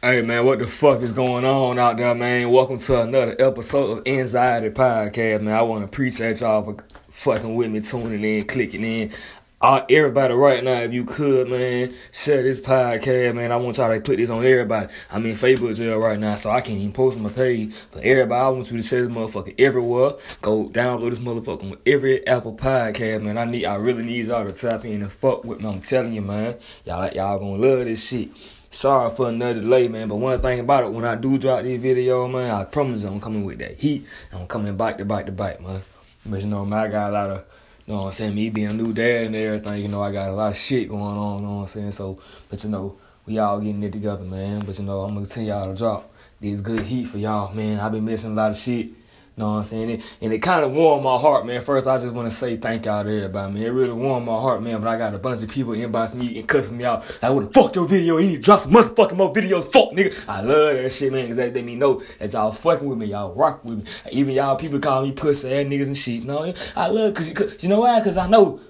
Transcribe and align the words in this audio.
Hey 0.00 0.22
man, 0.22 0.46
what 0.46 0.60
the 0.60 0.68
fuck 0.68 1.02
is 1.02 1.10
going 1.10 1.44
on 1.44 1.76
out 1.76 1.96
there, 1.96 2.14
man? 2.14 2.50
Welcome 2.50 2.78
to 2.78 3.00
another 3.00 3.34
episode 3.40 3.98
of 3.98 4.06
Anxiety 4.06 4.70
Podcast, 4.70 5.42
man. 5.42 5.52
I 5.52 5.62
want 5.62 5.80
to 5.80 5.86
appreciate 5.86 6.40
y'all 6.40 6.62
for 6.62 6.84
fucking 7.10 7.52
with 7.52 7.72
me, 7.72 7.80
tuning 7.80 8.22
in, 8.22 8.46
clicking 8.46 8.84
in. 8.84 9.12
Uh, 9.60 9.84
everybody 9.90 10.34
right 10.34 10.62
now, 10.62 10.82
if 10.82 10.92
you 10.92 11.04
could, 11.04 11.50
man, 11.50 11.92
share 12.12 12.44
this 12.44 12.60
podcast, 12.60 13.34
man. 13.34 13.50
I 13.50 13.56
want 13.56 13.76
y'all 13.78 13.92
to 13.92 14.00
put 14.00 14.18
this 14.18 14.30
on 14.30 14.46
everybody. 14.46 14.86
I'm 15.10 15.26
in 15.26 15.36
Facebook 15.36 15.74
jail 15.74 15.98
right 15.98 16.16
now, 16.16 16.36
so 16.36 16.50
I 16.50 16.60
can't 16.60 16.78
even 16.78 16.92
post 16.92 17.18
my 17.18 17.30
page. 17.30 17.74
But 17.90 18.04
everybody, 18.04 18.40
I 18.40 18.48
want 18.50 18.70
you 18.70 18.76
to 18.76 18.84
share 18.84 19.04
this 19.04 19.12
motherfucker 19.12 19.56
everywhere. 19.58 20.12
Go 20.40 20.68
download 20.68 21.10
this 21.10 21.18
motherfucker 21.18 21.72
on 21.72 21.78
every 21.84 22.24
Apple 22.24 22.54
podcast, 22.54 23.22
man. 23.22 23.36
I 23.36 23.46
need, 23.46 23.64
I 23.64 23.74
really 23.74 24.04
need 24.04 24.28
y'all 24.28 24.44
to 24.44 24.52
tap 24.52 24.84
in 24.84 25.02
and 25.02 25.10
fuck 25.10 25.42
with 25.42 25.60
me. 25.60 25.68
I'm 25.68 25.80
telling 25.80 26.12
you, 26.12 26.22
man. 26.22 26.54
Y'all, 26.84 27.12
y'all 27.12 27.40
gonna 27.40 27.60
love 27.60 27.84
this 27.86 28.06
shit. 28.06 28.30
Sorry 28.70 29.14
for 29.16 29.30
another 29.30 29.60
delay, 29.60 29.88
man. 29.88 30.08
But 30.08 30.16
one 30.16 30.40
thing 30.40 30.60
about 30.60 30.84
it, 30.84 30.92
when 30.92 31.04
I 31.04 31.14
do 31.14 31.38
drop 31.38 31.62
this 31.62 31.80
video, 31.80 32.28
man, 32.28 32.50
I 32.50 32.64
promise 32.64 33.02
I'm 33.02 33.20
coming 33.20 33.44
with 33.44 33.58
that 33.58 33.78
heat. 33.78 34.06
I'm 34.32 34.46
coming 34.46 34.76
back 34.76 34.98
to 34.98 35.04
back 35.04 35.26
to 35.26 35.32
back, 35.32 35.60
man. 35.60 35.82
But 36.26 36.42
you 36.42 36.48
know, 36.48 36.64
man, 36.64 36.78
I 36.78 36.88
got 36.88 37.10
a 37.10 37.12
lot 37.12 37.30
of, 37.30 37.44
you 37.86 37.94
know 37.94 38.00
what 38.00 38.06
I'm 38.08 38.12
saying, 38.12 38.34
me 38.34 38.50
being 38.50 38.68
a 38.68 38.74
new 38.74 38.92
dad 38.92 39.26
and 39.26 39.36
everything, 39.36 39.82
you 39.82 39.88
know, 39.88 40.02
I 40.02 40.12
got 40.12 40.28
a 40.28 40.32
lot 40.32 40.50
of 40.50 40.56
shit 40.56 40.88
going 40.88 41.02
on, 41.02 41.40
you 41.40 41.46
know 41.46 41.54
what 41.54 41.60
I'm 41.62 41.66
saying? 41.68 41.92
So, 41.92 42.20
but 42.50 42.62
you 42.62 42.70
know, 42.70 42.98
we 43.24 43.38
all 43.38 43.58
getting 43.58 43.82
it 43.82 43.92
together, 43.92 44.24
man. 44.24 44.64
But 44.66 44.78
you 44.78 44.84
know, 44.84 45.00
I'm 45.00 45.14
gonna 45.14 45.26
tell 45.26 45.42
y'all 45.42 45.72
to 45.72 45.74
drop 45.76 46.12
this 46.40 46.60
good 46.60 46.82
heat 46.82 47.04
for 47.04 47.18
y'all, 47.18 47.52
man. 47.54 47.80
I've 47.80 47.92
been 47.92 48.04
missing 48.04 48.32
a 48.32 48.34
lot 48.34 48.50
of 48.50 48.56
shit 48.56 48.90
know 49.38 49.52
what 49.52 49.58
I'm 49.58 49.64
saying? 49.64 50.02
And 50.20 50.32
it, 50.32 50.36
it 50.36 50.38
kind 50.40 50.64
of 50.64 50.72
warmed 50.72 51.04
my 51.04 51.16
heart, 51.16 51.46
man. 51.46 51.62
First, 51.62 51.86
I 51.86 51.98
just 51.98 52.12
want 52.12 52.28
to 52.28 52.34
say 52.34 52.56
thank 52.56 52.86
y'all 52.86 53.04
to 53.04 53.16
everybody, 53.16 53.52
man. 53.52 53.62
It 53.62 53.68
really 53.68 53.92
warmed 53.92 54.26
my 54.26 54.38
heart, 54.38 54.62
man. 54.62 54.80
But 54.80 54.88
I 54.88 54.98
got 54.98 55.14
a 55.14 55.18
bunch 55.18 55.42
of 55.42 55.48
people 55.48 55.72
inboxing 55.74 56.16
me 56.16 56.38
and 56.38 56.48
cussing 56.48 56.76
me 56.76 56.84
out. 56.84 57.04
What 57.22 57.44
the 57.44 57.50
fuck 57.50 57.74
your 57.74 57.86
video? 57.86 58.18
You 58.18 58.28
need 58.28 58.36
to 58.36 58.42
drop 58.42 58.60
some 58.60 58.72
motherfucking 58.72 59.16
more 59.16 59.32
videos. 59.32 59.64
Fuck, 59.72 59.92
nigga. 59.92 60.14
I 60.28 60.40
love 60.42 60.76
that 60.76 60.90
shit, 60.90 61.12
man, 61.12 61.22
because 61.24 61.36
that 61.36 61.54
let 61.54 61.64
me 61.64 61.76
know 61.76 62.02
that 62.18 62.32
y'all 62.32 62.52
fucking 62.52 62.88
with 62.88 62.98
me. 62.98 63.06
Y'all 63.06 63.34
rock 63.34 63.64
with 63.64 63.78
me. 63.78 63.84
Even 64.10 64.34
y'all 64.34 64.56
people 64.56 64.80
call 64.80 65.02
me 65.02 65.12
pussy 65.12 65.48
ass 65.52 65.66
niggas 65.66 65.86
and 65.86 65.96
shit. 65.96 66.22
You 66.22 66.24
know, 66.24 66.52
I 66.76 66.88
love 66.88 67.14
because 67.14 67.28
you, 67.28 67.34
cause, 67.34 67.62
you 67.62 67.68
know 67.68 67.80
why? 67.80 68.00
Because 68.00 68.16
I 68.16 68.28
know 68.28 68.60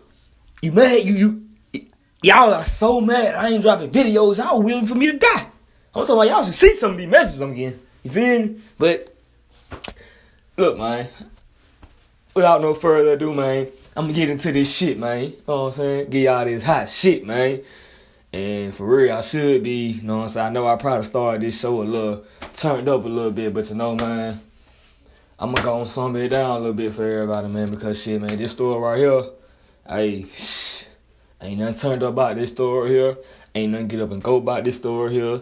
you 0.61 0.73
mad. 0.73 1.05
You, 1.05 1.15
you, 1.73 1.87
y'all 2.23 2.53
are 2.53 2.67
so 2.67 3.01
mad. 3.01 3.35
I 3.35 3.49
ain't 3.49 3.63
dropping 3.63 3.91
videos. 3.91 4.39
Y'all 4.39 4.63
willing 4.63 4.87
for 4.87 4.95
me 4.95 5.13
to 5.13 5.19
die. 5.19 5.51
I'm 5.95 6.07
talking 6.07 6.15
about 6.17 6.29
y'all 6.29 6.45
should 6.45 6.55
see 6.55 6.75
some 6.75 6.93
of 6.93 6.99
these 6.99 7.09
messages 7.09 7.41
I'm 7.41 7.55
getting. 7.55 7.81
You 8.03 8.11
feel 8.11 8.39
me? 8.41 8.61
But, 8.77 9.15
look, 10.59 10.79
man 10.79 11.09
without 12.39 12.63
no 12.63 12.73
further 12.73 13.13
ado, 13.13 13.35
man, 13.35 13.69
I'm 13.97 14.05
gonna 14.05 14.15
get 14.15 14.31
into 14.31 14.53
this 14.53 14.75
shit, 14.75 14.97
man. 14.97 15.25
You 15.25 15.37
know 15.49 15.65
what 15.65 15.67
I'm 15.67 15.73
saying? 15.73 16.11
Get 16.11 16.23
y'all 16.23 16.45
this 16.45 16.63
hot 16.63 16.89
shit, 16.89 17.27
man. 17.27 17.63
And 18.33 18.75
for 18.75 18.87
real, 18.87 19.13
I 19.13 19.23
should 19.23 19.63
be, 19.65 19.89
you 19.89 20.03
know 20.03 20.19
what 20.19 20.23
I'm 20.23 20.29
saying? 20.29 20.47
I 20.47 20.51
know 20.51 20.69
I 20.69 20.77
probably 20.77 21.05
started 21.05 21.43
this 21.43 21.59
show 21.61 21.83
a 21.83 21.85
little 21.85 22.25
turned 22.53 22.89
up 22.89 23.05
a 23.05 23.09
little 23.09 23.33
bit, 23.33 23.53
but 23.53 23.69
you 23.69 23.75
know, 23.75 23.97
man, 23.97 24.41
I'm 25.39 25.53
gonna 25.53 25.65
go 25.65 25.81
on 25.81 25.87
some 25.87 26.15
it 26.15 26.29
down 26.29 26.51
a 26.51 26.59
little 26.59 26.75
bit 26.75 26.95
for 26.95 27.05
everybody, 27.05 27.49
man, 27.49 27.71
because 27.71 28.01
shit, 28.01 28.21
man, 28.21 28.39
this 28.39 28.53
story 28.53 28.81
right 28.81 28.99
here, 28.99 29.31
hey, 29.89 30.27
shh, 30.29 30.85
ain't 31.41 31.59
nothing 31.59 31.75
turned 31.75 32.03
up 32.05 32.13
about 32.13 32.37
this 32.37 32.53
story 32.53 32.91
here. 32.91 33.17
Ain't 33.55 33.73
nothing 33.73 33.89
get 33.89 34.01
up 34.01 34.13
and 34.13 34.23
go 34.23 34.37
about 34.37 34.63
this 34.63 34.77
story 34.77 35.15
here. 35.15 35.41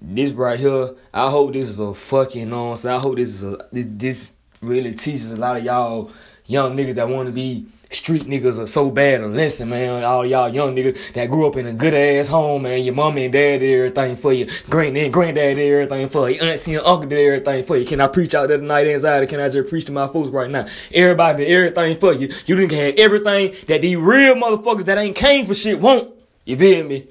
This 0.00 0.32
right 0.32 0.58
here, 0.58 0.94
I 1.14 1.30
hope 1.30 1.52
this 1.52 1.68
is 1.68 1.78
a 1.78 1.94
fucking, 1.94 2.40
you 2.40 2.46
know 2.46 2.64
what 2.64 2.70
I'm 2.70 2.76
saying? 2.78 2.96
I 2.96 2.98
hope 2.98 3.16
this 3.16 3.28
is 3.28 3.44
a, 3.44 3.68
this, 3.70 3.86
this 3.88 4.32
really 4.62 4.94
teaches 4.94 5.32
a 5.32 5.36
lot 5.36 5.56
of 5.56 5.64
y'all 5.64 6.10
young 6.46 6.76
niggas 6.76 6.94
that 6.94 7.08
want 7.08 7.26
to 7.26 7.32
be 7.32 7.66
street 7.90 8.22
niggas 8.22 8.58
are 8.58 8.66
so 8.66 8.90
bad 8.90 9.18
to 9.18 9.26
listen, 9.26 9.68
man. 9.68 10.04
All 10.04 10.24
y'all 10.24 10.48
young 10.48 10.74
niggas 10.74 11.12
that 11.12 11.26
grew 11.26 11.46
up 11.46 11.56
in 11.56 11.66
a 11.66 11.72
good 11.72 11.92
ass 11.92 12.28
home, 12.28 12.62
man. 12.62 12.82
Your 12.82 12.94
mom 12.94 13.18
and 13.18 13.32
dad 13.32 13.58
did 13.58 13.74
everything 13.76 14.16
for 14.16 14.32
you. 14.32 14.48
Grand 14.70 14.96
and 14.96 15.12
granddad 15.12 15.58
everything 15.58 16.08
for 16.08 16.30
you. 16.30 16.40
Auntie 16.40 16.74
and 16.74 16.86
uncle 16.86 17.08
did 17.08 17.18
everything 17.18 17.64
for 17.64 17.76
you. 17.76 17.84
Can 17.84 18.00
I 18.00 18.06
preach 18.06 18.34
out 18.34 18.48
there 18.48 18.58
tonight 18.58 18.86
inside? 18.86 19.28
Can 19.28 19.40
I 19.40 19.48
just 19.48 19.68
preach 19.68 19.84
to 19.86 19.92
my 19.92 20.08
folks 20.08 20.30
right 20.30 20.50
now? 20.50 20.66
Everybody 20.92 21.44
did 21.44 21.52
everything 21.52 21.98
for 21.98 22.14
you. 22.14 22.32
You 22.46 22.56
didn't 22.56 22.72
have 22.72 22.94
everything 22.96 23.54
that 23.66 23.82
these 23.82 23.96
real 23.96 24.36
motherfuckers 24.36 24.86
that 24.86 24.98
ain't 24.98 25.16
came 25.16 25.44
for 25.44 25.54
shit 25.54 25.80
want. 25.80 26.14
You 26.44 26.56
feel 26.56 26.84
me? 26.84 27.08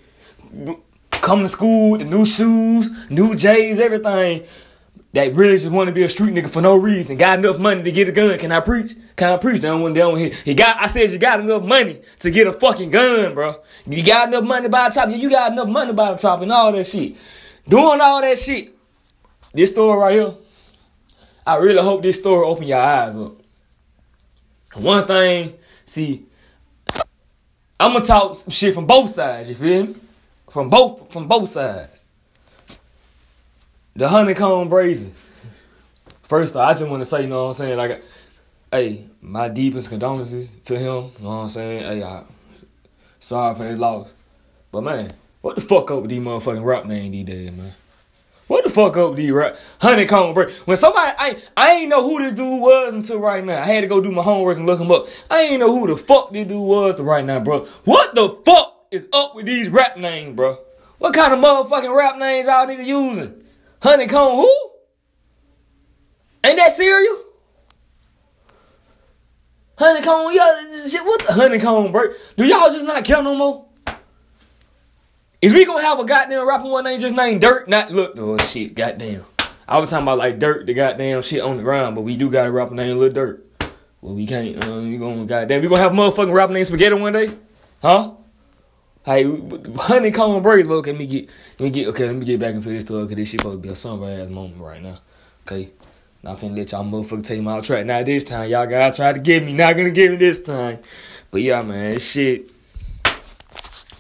Come 1.11 1.44
to 1.44 1.50
school, 1.50 1.97
the 1.97 2.06
new 2.06 2.25
shoes, 2.25 2.90
new 3.09 3.35
J's, 3.35 3.79
everything 3.79 4.47
that 5.13 5.35
really 5.35 5.57
just 5.57 5.72
want 5.72 5.88
to 5.89 5.94
be 5.94 6.03
a 6.03 6.09
street 6.09 6.33
nigga 6.33 6.49
for 6.49 6.61
no 6.61 6.77
reason. 6.77 7.17
Got 7.17 7.39
enough 7.39 7.59
money 7.59 7.83
to 7.83 7.91
get 7.91 8.07
a 8.07 8.11
gun. 8.11 8.38
Can 8.39 8.51
I 8.51 8.61
preach? 8.61 8.95
Can 9.17 9.29
I 9.29 9.38
preach? 9.38 9.61
They 9.61 9.67
don't 9.67 9.81
want, 9.81 9.95
don't 9.95 10.17
hear. 10.17 10.33
He 10.45 10.53
got, 10.53 10.77
I 10.77 10.88
said 10.88 11.11
you 11.11 11.17
got 11.17 11.41
enough 11.41 11.63
money 11.63 12.01
to 12.19 12.31
get 12.31 12.47
a 12.47 12.53
fucking 12.53 12.91
gun, 12.91 13.33
bro. 13.33 13.61
You 13.85 14.03
got 14.03 14.29
enough 14.29 14.45
money 14.45 14.67
to 14.67 14.69
buy 14.69 14.88
a 14.88 14.91
chop. 14.91 15.09
You 15.09 15.29
got 15.29 15.51
enough 15.51 15.67
money 15.67 15.89
to 15.89 15.94
buy 15.94 16.11
a 16.11 16.17
chop 16.17 16.41
and 16.41 16.51
all 16.51 16.72
that 16.72 16.85
shit. 16.85 17.17
Doing 17.67 17.99
all 17.99 18.22
that 18.22 18.39
shit. 18.39 18.73
This 19.53 19.72
story 19.72 19.99
right 19.99 20.13
here, 20.13 20.33
I 21.45 21.57
really 21.57 21.81
hope 21.81 22.03
this 22.03 22.19
story 22.19 22.45
open 22.45 22.67
your 22.67 22.79
eyes 22.79 23.17
up. 23.17 23.33
One 24.75 25.05
thing, 25.05 25.55
see, 25.83 26.25
I'm 27.78 27.91
gonna 27.93 28.05
talk 28.05 28.38
shit 28.49 28.73
from 28.73 28.88
both 28.88 29.09
sides, 29.09 29.49
you 29.49 29.55
feel 29.55 29.88
me? 29.88 29.95
From 30.49 30.69
both, 30.69 31.11
from 31.11 31.28
both 31.28 31.49
sides. 31.49 31.91
The 33.94 34.06
Honeykomb 34.06 34.69
Brazy. 34.69 35.12
First 36.24 36.56
I 36.56 36.72
just 36.72 36.88
want 36.88 37.02
to 37.02 37.06
say, 37.06 37.24
you 37.24 37.28
know 37.28 37.44
what 37.44 37.47
I'm 37.50 37.53
saying? 37.56 37.78
Like, 37.78 38.02
hey, 38.72 39.07
my 39.19 39.50
deepest 39.50 39.90
condolences 39.90 40.50
to 40.66 40.79
him. 40.79 41.12
You 41.18 41.24
know 41.24 41.29
what 41.29 41.35
I'm 41.35 41.50
saying? 41.50 41.84
Hey, 41.84 42.02
I, 42.02 42.24
sorry 43.19 43.53
for 43.56 43.66
his 43.66 43.78
loss. 43.78 44.13
But 44.72 44.84
man, 44.84 45.16
what 45.41 45.56
the 45.56 45.62
fuck 45.62 45.91
up 45.91 46.03
with 46.03 46.09
these 46.09 46.22
motherfucking 46.22 46.63
rap 46.63 46.85
names 46.85 47.12
these 47.12 47.25
days, 47.25 47.52
man? 47.52 47.74
What 48.47 48.63
the 48.63 48.69
fuck 48.69 48.96
up 48.96 49.09
with 49.09 49.18
these 49.18 49.31
rap 49.31 49.57
Honeykomb 49.81 50.35
Brazy? 50.35 50.53
When 50.59 50.78
somebody, 50.78 51.13
I, 51.19 51.44
I 51.58 51.72
ain't 51.73 51.90
know 51.90 52.08
who 52.08 52.23
this 52.23 52.31
dude 52.31 52.62
was 52.62 52.94
until 52.94 53.19
right 53.19 53.44
now. 53.44 53.62
I 53.62 53.66
had 53.66 53.81
to 53.81 53.88
go 53.88 54.00
do 54.00 54.13
my 54.13 54.23
homework 54.23 54.58
and 54.58 54.66
look 54.66 54.79
him 54.79 54.90
up. 54.90 55.08
I 55.29 55.41
ain't 55.41 55.59
know 55.59 55.78
who 55.78 55.88
the 55.88 55.97
fuck 55.97 56.31
this 56.31 56.47
dude 56.47 56.66
was 56.66 56.96
to 56.96 57.03
right 57.03 57.25
now, 57.25 57.41
bro. 57.41 57.66
What 57.84 58.16
the 58.16 58.29
fuck 58.46 58.85
is 58.90 59.06
up 59.12 59.35
with 59.35 59.47
these 59.47 59.68
rap 59.68 59.97
names, 59.97 60.38
bro? 60.38 60.59
What 60.97 61.13
kind 61.13 61.34
of 61.34 61.40
motherfucking 61.40 61.94
rap 61.94 62.18
names 62.18 62.47
y'all 62.47 62.68
niggas 62.68 62.85
using? 62.85 63.41
Honeycomb 63.81 64.35
who? 64.35 64.69
Ain't 66.43 66.57
that 66.57 66.71
cereal? 66.71 67.23
Honeycomb, 69.77 70.33
y'all, 70.35 70.87
shit, 70.87 71.03
what 71.03 71.25
the 71.25 71.33
honeycomb, 71.33 71.91
bro? 71.91 72.13
Do 72.37 72.45
y'all 72.45 72.71
just 72.71 72.85
not 72.85 73.03
care 73.03 73.23
no 73.23 73.35
more? 73.35 73.65
Is 75.41 75.53
we 75.53 75.65
gonna 75.65 75.81
have 75.81 75.99
a 75.99 76.05
goddamn 76.05 76.47
rapper 76.47 76.69
one 76.69 76.83
name 76.83 76.99
just 76.99 77.15
named 77.15 77.41
Dirt? 77.41 77.67
Not 77.67 77.91
look, 77.91 78.13
oh 78.15 78.37
shit, 78.37 78.75
goddamn. 78.75 79.25
I 79.67 79.79
was 79.79 79.89
talking 79.89 80.03
about 80.03 80.19
like 80.19 80.37
Dirt, 80.37 80.67
the 80.67 80.75
goddamn 80.75 81.23
shit 81.23 81.41
on 81.41 81.57
the 81.57 81.63
ground, 81.63 81.95
but 81.95 82.01
we 82.01 82.15
do 82.15 82.29
got 82.29 82.45
a 82.45 82.51
rapper 82.51 82.75
named 82.75 82.99
Lil 82.99 83.11
Dirt. 83.11 83.47
Well, 84.01 84.13
we 84.13 84.27
can't. 84.27 84.63
Uh, 84.63 84.81
we 84.81 84.97
gonna 84.97 85.25
goddamn. 85.25 85.61
We 85.63 85.67
gonna 85.67 85.81
have 85.81 85.93
motherfucking 85.93 86.31
rapper 86.31 86.53
named 86.53 86.67
Spaghetti 86.67 86.93
one 86.93 87.13
day, 87.13 87.31
huh? 87.81 88.11
Hey, 89.03 89.23
Honeykomb 89.23 90.44
Brazy, 90.44 90.67
but 90.67 90.75
okay, 90.75 90.91
let 90.91 91.00
me 91.00 91.07
get, 91.07 91.28
let 91.57 91.66
me 91.66 91.69
get, 91.72 91.88
okay, 91.88 92.06
let 92.06 92.16
me 92.16 92.23
get 92.23 92.39
back 92.39 92.53
into 92.53 92.69
this 92.69 92.84
story, 92.84 93.07
cause 93.07 93.16
this 93.16 93.29
shit 93.29 93.41
supposed 93.41 93.57
to 93.59 93.67
be 93.67 93.69
a 93.69 93.75
sunrise 93.75 94.29
moment 94.29 94.62
right 94.62 94.79
now. 94.79 95.00
Okay, 95.47 95.72
now 96.22 96.31
I'm 96.31 96.38
finna 96.38 96.56
let 96.57 96.72
y'all 96.72 96.84
motherfucker 96.84 97.23
take 97.23 97.41
my 97.41 97.61
track. 97.61 97.84
Now 97.88 98.03
this 98.03 98.25
time, 98.25 98.47
y'all 98.47 98.67
gotta 98.67 98.95
try 98.95 99.11
to 99.11 99.19
get 99.19 99.44
me. 99.44 99.53
Not 99.53 99.75
gonna 99.75 99.90
get 99.90 100.11
me 100.11 100.17
this 100.17 100.44
time. 100.44 100.79
But 101.31 101.41
yeah, 101.41 101.63
man, 101.63 101.97
shit. 101.97 102.51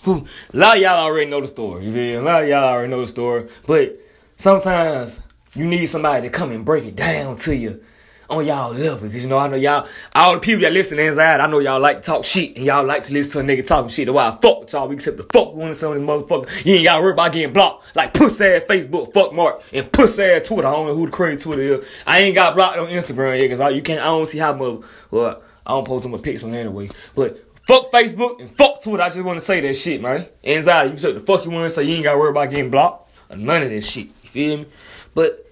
Whew, 0.03 0.27
a 0.53 0.57
lot 0.57 0.77
of 0.77 0.83
y'all 0.83 0.99
already 0.99 1.31
know 1.31 1.41
the 1.41 1.47
story. 1.47 1.85
You 1.85 1.91
feel? 1.91 2.21
A 2.21 2.23
lot 2.23 2.43
of 2.43 2.49
y'all 2.49 2.63
already 2.63 2.91
know 2.91 3.01
the 3.01 3.07
story. 3.07 3.49
But 3.65 3.99
sometimes 4.35 5.19
you 5.55 5.65
need 5.65 5.87
somebody 5.87 6.27
to 6.27 6.29
come 6.29 6.51
and 6.51 6.63
break 6.63 6.85
it 6.85 6.95
down 6.95 7.37
to 7.37 7.55
you 7.55 7.83
on 8.31 8.45
y'all 8.45 8.73
level. 8.73 9.09
Cause 9.09 9.23
you 9.23 9.29
know, 9.29 9.37
I 9.37 9.47
know 9.47 9.57
y'all, 9.57 9.87
all 10.15 10.35
the 10.35 10.39
people 10.39 10.61
that 10.61 10.71
listen 10.71 10.97
to 10.97 11.03
inside, 11.05 11.39
I 11.39 11.47
know 11.47 11.59
y'all 11.59 11.79
like 11.79 11.97
to 11.97 12.01
talk 12.01 12.23
shit 12.23 12.55
and 12.55 12.65
y'all 12.65 12.85
like 12.85 13.03
to 13.03 13.13
listen 13.13 13.45
to 13.45 13.53
a 13.53 13.57
nigga 13.57 13.67
talking 13.67 13.89
shit. 13.89 14.07
That's 14.07 14.15
why 14.15 14.29
I 14.29 14.31
fuck 14.41 14.61
with 14.61 14.73
y'all. 14.73 14.87
We 14.87 14.95
accept 14.95 15.17
the 15.17 15.23
fuck 15.31 15.53
with 15.53 15.77
some 15.77 15.91
of 15.91 15.99
these 15.99 16.07
motherfuckers. 16.07 16.65
You 16.65 16.75
ain't 16.75 16.85
gotta 16.85 17.03
worry 17.03 17.11
about 17.11 17.33
getting 17.33 17.53
blocked. 17.53 17.95
Like 17.95 18.13
pussy 18.13 18.45
ass 18.45 18.63
Facebook, 18.69 19.13
fuck 19.13 19.33
Mark, 19.33 19.61
and 19.73 19.91
pussy 19.91 20.23
ass 20.23 20.47
Twitter. 20.47 20.67
I 20.67 20.71
don't 20.71 20.87
know 20.87 20.95
who 20.95 21.07
the 21.07 21.11
crazy 21.11 21.43
Twitter 21.43 21.61
is. 21.61 21.87
I 22.07 22.19
ain't 22.19 22.35
got 22.35 22.55
blocked 22.55 22.77
on 22.77 22.87
Instagram 22.87 23.39
yet, 23.39 23.49
cause 23.49 23.59
I, 23.59 23.69
you 23.69 23.81
can't, 23.81 24.01
I 24.01 24.05
don't 24.05 24.25
see 24.25 24.37
how 24.39 24.53
much, 24.53 24.85
well, 25.11 25.41
I 25.65 25.71
don't 25.71 25.85
post 25.85 26.03
them 26.03 26.17
pics 26.19 26.43
on 26.43 26.55
anyway. 26.55 26.89
But 27.13 27.45
fuck 27.63 27.91
Facebook 27.91 28.39
and 28.39 28.49
fuck 28.49 28.81
Twitter. 28.81 29.03
I 29.03 29.09
just 29.09 29.23
want 29.23 29.39
to 29.39 29.45
say 29.45 29.59
that 29.61 29.73
shit, 29.75 30.01
man. 30.01 30.27
Anxiety, 30.43 30.93
you 30.93 30.99
say 30.99 31.11
the 31.11 31.19
fuck 31.19 31.43
you 31.43 31.51
want 31.51 31.65
to 31.65 31.69
say. 31.69 31.83
You 31.83 31.95
ain't 31.95 32.05
gotta 32.05 32.17
worry 32.17 32.31
about 32.31 32.49
getting 32.49 32.71
blocked 32.71 33.13
or 33.29 33.35
none 33.35 33.63
of 33.63 33.69
this 33.69 33.89
shit. 33.89 34.07
You 34.23 34.29
feel 34.29 34.57
me? 34.59 34.65
But 35.13 35.45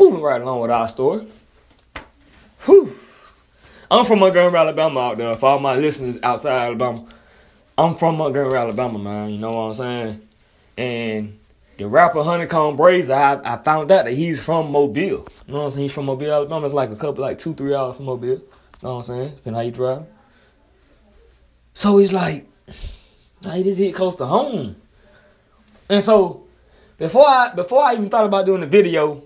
moving 0.00 0.22
right 0.22 0.40
along 0.40 0.60
with 0.60 0.70
our 0.70 0.88
story. 0.88 1.26
Whew. 2.64 2.98
I'm 3.90 4.04
from 4.04 4.20
Montgomery, 4.20 4.58
Alabama 4.58 5.00
out 5.00 5.18
there. 5.18 5.36
For 5.36 5.46
all 5.46 5.58
my 5.58 5.76
listeners 5.76 6.18
outside 6.22 6.60
Alabama, 6.60 7.06
I'm 7.76 7.94
from 7.96 8.16
Montgomery, 8.16 8.58
Alabama, 8.58 8.98
man. 8.98 9.30
You 9.30 9.38
know 9.38 9.52
what 9.52 9.62
I'm 9.62 9.74
saying? 9.74 10.28
And 10.76 11.38
the 11.76 11.88
rapper 11.88 12.20
Honeykomb 12.20 12.78
Brazy, 12.78 13.10
I, 13.10 13.40
I 13.44 13.56
found 13.58 13.90
out 13.90 14.04
that 14.04 14.12
he's 14.12 14.42
from 14.42 14.70
Mobile. 14.70 15.02
You 15.02 15.26
know 15.48 15.58
what 15.58 15.64
I'm 15.64 15.70
saying? 15.72 15.82
He's 15.84 15.92
from 15.92 16.06
Mobile, 16.06 16.32
Alabama. 16.32 16.66
It's 16.66 16.74
like 16.74 16.90
a 16.90 16.96
couple, 16.96 17.22
like 17.22 17.38
two, 17.38 17.54
three 17.54 17.74
hours 17.74 17.96
from 17.96 18.06
Mobile. 18.06 18.28
You 18.28 18.42
know 18.82 18.94
what 18.94 18.96
I'm 18.96 19.02
saying? 19.02 19.34
Depending 19.36 19.54
how 19.54 19.60
you 19.60 19.70
drive. 19.72 20.06
So 21.74 21.98
he's 21.98 22.12
like, 22.12 22.46
nah, 23.42 23.54
he 23.54 23.62
just 23.62 23.78
hit 23.78 23.94
close 23.94 24.16
to 24.16 24.26
home. 24.26 24.76
And 25.88 26.02
so 26.02 26.44
before 26.98 27.26
I 27.26 27.52
before 27.54 27.82
I 27.82 27.94
even 27.94 28.08
thought 28.08 28.24
about 28.24 28.46
doing 28.46 28.60
the 28.60 28.66
video, 28.66 29.22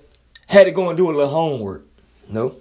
had 0.47 0.65
to 0.65 0.71
go 0.71 0.89
and 0.89 0.97
do 0.97 1.11
a 1.11 1.13
little 1.13 1.29
homework. 1.29 1.85
No. 2.29 2.57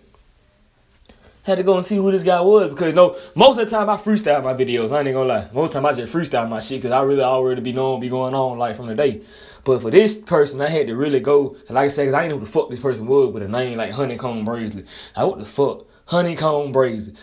Had 1.45 1.59
to 1.59 1.63
go 1.63 1.75
and 1.75 1.85
see 1.85 1.97
who 1.97 2.11
this 2.11 2.23
guy 2.23 2.41
was 2.41 2.69
because 2.69 2.93
no, 2.93 3.17
most 3.35 3.59
of 3.59 3.69
the 3.69 3.75
time 3.75 3.89
I 3.89 3.97
freestyle 3.97 4.43
my 4.43 4.53
videos. 4.53 4.91
I 4.91 5.01
ain't 5.01 5.13
gonna 5.13 5.25
lie. 5.25 5.49
Most 5.53 5.69
of 5.69 5.73
the 5.73 5.73
time 5.73 5.85
I 5.85 5.93
just 5.93 6.13
freestyle 6.13 6.49
my 6.49 6.59
shit 6.59 6.81
because 6.81 6.91
I 6.91 7.03
really 7.03 7.21
already 7.21 7.61
be 7.61 7.71
knowing 7.71 8.01
be 8.01 8.09
going 8.09 8.33
on 8.33 8.57
like 8.57 8.75
from 8.75 8.87
the 8.87 8.95
day. 8.95 9.21
But 9.63 9.81
for 9.81 9.91
this 9.91 10.17
person, 10.17 10.61
I 10.61 10.69
had 10.69 10.87
to 10.87 10.95
really 10.95 11.19
go. 11.19 11.55
And 11.67 11.75
like 11.75 11.85
I 11.85 11.87
said, 11.89 12.05
cause 12.05 12.13
I 12.13 12.21
didn't 12.21 12.31
know 12.31 12.39
who 12.39 12.45
the 12.45 12.51
fuck 12.51 12.69
this 12.69 12.79
person 12.79 13.05
was 13.05 13.31
with 13.31 13.43
a 13.43 13.47
name 13.47 13.77
like 13.77 13.91
Honeykomb 13.91 14.45
Brazy. 14.45 14.85
Like 15.15 15.27
what 15.27 15.39
the 15.39 15.45
fuck, 15.45 15.85
Honeykomb 16.07 16.73
Brazy. 16.73 17.15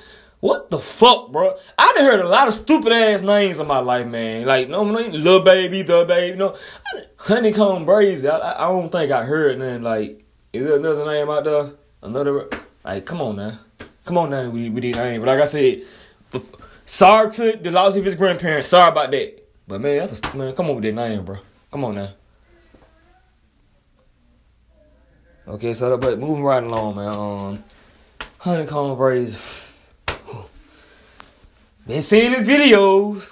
What 0.43 0.71
the 0.71 0.81
fuck, 0.81 1.31
bro? 1.31 1.57
I 1.79 1.93
done 1.95 2.05
heard 2.05 2.21
a 2.21 2.29
lot 2.29 2.49
of 2.49 2.55
stupid 2.55 2.93
ass 2.93 3.23
names 3.23 3.61
in 3.61 3.69
my 3.69 3.79
life, 3.79 4.09
man. 4.09 4.45
Like, 4.45 4.69
no, 4.69 4.83
no, 4.83 4.99
little 4.99 5.45
baby, 5.45 5.83
the 5.83 6.05
baby, 6.05 6.37
no, 6.37 6.57
Honeykomb 7.17 7.87
Brazy. 7.87 8.29
I, 8.29 8.65
I 8.65 8.67
don't 8.67 8.91
think 8.91 9.13
I 9.13 9.25
heard 9.25 9.61
nothing 9.61 9.83
like. 9.83 10.25
Is 10.53 10.67
there 10.67 10.79
another 10.79 11.07
name 11.07 11.31
out 11.31 11.45
there? 11.45 11.71
Another, 12.03 12.49
like, 12.85 13.07
come 13.07 13.23
on 13.23 13.37
now, 13.37 13.61
come 14.05 14.19
on 14.19 14.31
now, 14.31 14.49
we 14.49 14.71
we 14.71 14.81
did 14.81 14.97
name. 14.97 15.21
But 15.21 15.29
like 15.29 15.41
I 15.41 15.45
said, 15.45 15.83
sorry 16.87 17.31
to 17.33 17.59
the 17.61 17.71
loss 17.71 17.97
of 17.97 18.05
his 18.05 18.15
grandparents. 18.15 18.69
Sorry 18.69 18.91
about 18.91 19.11
that. 19.11 19.43
But 19.67 19.81
man, 19.81 19.99
that's 19.99 20.21
a 20.21 20.37
man. 20.37 20.55
Come 20.55 20.71
on 20.71 20.77
with 20.77 20.85
that 20.85 20.93
name, 20.93 21.25
bro. 21.25 21.39
Come 21.71 21.85
on 21.85 21.95
now. 21.95 22.11
Okay, 25.49 25.75
so 25.75 25.97
but 25.99 26.19
moving 26.19 26.45
right 26.45 26.63
along, 26.63 26.97
man. 26.97 27.09
Um, 27.09 27.65
Honeykomb 28.41 28.97
Brazy. 28.97 29.39
Been 31.87 32.03
seeing 32.03 32.33
his 32.33 32.47
videos. 32.47 33.29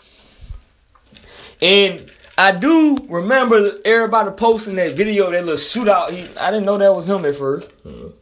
And 1.62 2.10
I 2.38 2.52
do 2.52 2.96
remember 3.08 3.78
everybody 3.84 4.30
posting 4.30 4.76
that 4.76 4.96
video, 4.96 5.30
that 5.30 5.44
little 5.44 5.56
shootout. 5.56 6.10
He, 6.10 6.36
I 6.36 6.50
didn't 6.50 6.64
know 6.64 6.78
that 6.78 6.94
was 6.94 7.08
him 7.08 7.24
at 7.26 7.34
1st 7.34 8.12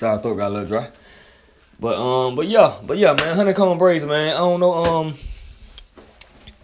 Sorry, 0.00 0.18
throat 0.22 0.36
got 0.36 0.48
a 0.48 0.54
little 0.54 0.66
dry. 0.66 0.88
But 1.78 1.98
um, 1.98 2.34
but 2.34 2.48
yeah, 2.48 2.78
but 2.82 2.96
yeah, 2.96 3.12
man, 3.12 3.36
Honeykomb 3.36 3.78
Brazy, 3.78 4.08
man. 4.08 4.32
I 4.32 4.38
don't 4.38 4.58
know, 4.58 4.82
um, 4.82 5.14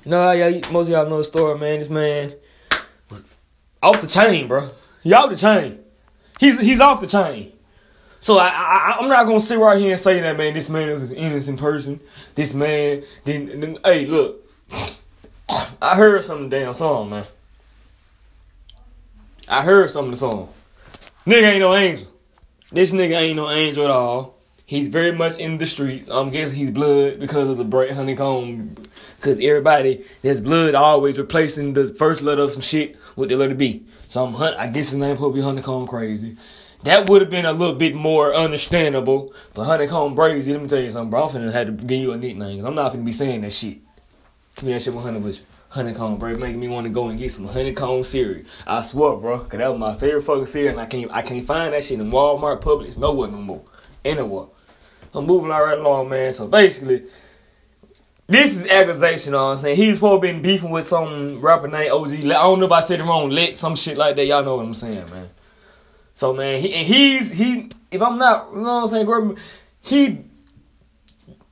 know, 0.06 0.32
yeah, 0.32 0.70
most 0.70 0.86
of 0.86 0.92
y'all 0.92 1.06
know 1.06 1.18
the 1.18 1.24
story, 1.24 1.58
man. 1.58 1.78
This 1.78 1.90
man 1.90 2.32
was 3.10 3.26
off 3.82 4.00
the 4.00 4.06
chain, 4.06 4.48
bro. 4.48 4.70
He 5.02 5.12
off 5.12 5.28
the 5.28 5.36
chain. 5.36 5.80
He's 6.40 6.58
he's 6.58 6.80
off 6.80 7.02
the 7.02 7.06
chain. 7.06 7.52
So 8.20 8.38
I, 8.38 8.48
I 8.48 8.96
I'm 9.00 9.08
not 9.10 9.26
gonna 9.26 9.38
sit 9.38 9.58
right 9.58 9.78
here 9.78 9.90
and 9.90 10.00
say 10.00 10.18
that 10.18 10.38
man, 10.38 10.54
this 10.54 10.70
man 10.70 10.88
is 10.88 11.10
an 11.10 11.16
innocent 11.18 11.60
person. 11.60 12.00
This 12.36 12.54
man 12.54 13.02
didn't. 13.26 13.60
Then, 13.60 13.78
hey, 13.84 14.06
look, 14.06 14.50
I 15.82 15.94
heard 15.94 16.24
some 16.24 16.48
damn 16.48 16.72
song, 16.72 17.10
man. 17.10 17.26
I 19.46 19.62
heard 19.62 19.90
some 19.90 20.06
of 20.06 20.10
the 20.12 20.16
song. 20.16 20.48
Nigga 21.26 21.50
ain't 21.50 21.60
no 21.60 21.76
angel. 21.76 22.15
This 22.72 22.90
nigga 22.90 23.20
ain't 23.20 23.36
no 23.36 23.48
angel 23.48 23.84
at 23.84 23.90
all. 23.90 24.34
He's 24.64 24.88
very 24.88 25.12
much 25.12 25.38
in 25.38 25.58
the 25.58 25.66
street. 25.66 26.08
I'm 26.10 26.30
guessing 26.30 26.58
he's 26.58 26.70
blood 26.70 27.20
because 27.20 27.48
of 27.48 27.56
the 27.56 27.64
bright 27.64 27.92
honeycomb. 27.92 28.74
Because 29.16 29.38
everybody 29.40 30.04
that's 30.22 30.40
blood 30.40 30.74
always 30.74 31.18
replacing 31.18 31.74
the 31.74 31.88
first 31.88 32.22
letter 32.22 32.42
of 32.42 32.50
some 32.50 32.62
shit 32.62 32.96
with 33.14 33.28
the 33.28 33.36
letter 33.36 33.54
B. 33.54 33.86
So 34.08 34.24
I'm 34.24 34.34
hunt. 34.34 34.56
I 34.56 34.66
guess 34.66 34.90
his 34.90 34.98
name 34.98 35.16
probably 35.16 35.42
honeycomb 35.42 35.86
crazy. 35.86 36.36
That 36.82 37.08
would 37.08 37.22
have 37.22 37.30
been 37.30 37.46
a 37.46 37.52
little 37.52 37.76
bit 37.76 37.94
more 37.94 38.34
understandable. 38.34 39.32
But 39.54 39.64
Honeycomb 39.64 40.16
crazy. 40.16 40.52
let 40.52 40.62
me 40.62 40.68
tell 40.68 40.80
you 40.80 40.90
something, 40.90 41.10
bro. 41.10 41.28
I'm 41.28 41.34
finna 41.34 41.52
have 41.52 41.66
to 41.66 41.72
give 41.72 42.00
you 42.00 42.12
a 42.12 42.16
nickname. 42.16 42.64
I'm 42.64 42.74
not 42.74 42.92
finna 42.92 43.04
be 43.04 43.12
saying 43.12 43.42
that 43.42 43.52
shit. 43.52 43.78
Give 44.56 44.64
me 44.64 44.72
that 44.72 44.82
shit 44.82 44.94
100 44.94 45.22
with 45.22 45.38
you. 45.38 45.46
Honeykomb 45.76 46.18
Brazy 46.18 46.40
making 46.40 46.58
me 46.58 46.68
want 46.68 46.84
to 46.84 46.90
go 46.90 47.08
and 47.08 47.18
get 47.18 47.30
some 47.30 47.46
honeycomb 47.46 48.02
cereal. 48.02 48.44
I 48.66 48.80
swear, 48.80 49.16
bro, 49.16 49.40
cause 49.40 49.58
that 49.58 49.68
was 49.70 49.78
my 49.78 49.94
favorite 49.94 50.22
fucking 50.22 50.46
cereal, 50.46 50.72
and 50.72 50.80
I 50.80 50.86
can't, 50.86 51.10
I 51.12 51.22
can't 51.22 51.46
find 51.46 51.72
that 51.72 51.84
shit 51.84 52.00
in 52.00 52.10
Walmart, 52.10 52.62
Publix, 52.62 52.96
nowhere 52.96 53.30
no 53.30 53.38
more, 53.38 53.62
anywhere. 54.04 54.46
I'm 55.14 55.26
moving 55.26 55.50
all 55.50 55.64
right 55.64 55.78
along, 55.78 56.08
man. 56.08 56.32
So 56.32 56.48
basically, 56.48 57.04
this 58.26 58.56
is 58.56 58.66
accusation, 58.66 59.34
what 59.34 59.40
I'm 59.40 59.58
saying? 59.58 59.76
He's 59.76 59.98
probably 59.98 60.32
been 60.32 60.42
beefing 60.42 60.70
with 60.70 60.84
some 60.84 61.40
rapper 61.40 61.68
named 61.68 61.92
OG. 61.92 62.12
I 62.12 62.28
don't 62.28 62.60
know 62.60 62.66
if 62.66 62.72
I 62.72 62.80
said 62.80 63.00
it 63.00 63.04
wrong, 63.04 63.30
Lit, 63.30 63.56
some 63.56 63.76
shit 63.76 63.96
like 63.96 64.16
that. 64.16 64.26
Y'all 64.26 64.44
know 64.44 64.56
what 64.56 64.64
I'm 64.64 64.74
saying, 64.74 65.08
man. 65.10 65.30
So 66.14 66.32
man, 66.32 66.60
he 66.60 66.72
and 66.72 66.86
he's 66.86 67.30
he. 67.30 67.70
If 67.90 68.00
I'm 68.00 68.18
not, 68.18 68.50
you 68.50 68.62
know 68.62 68.80
what 68.80 68.94
I'm 68.94 69.06
saying, 69.06 69.38
he 69.80 70.24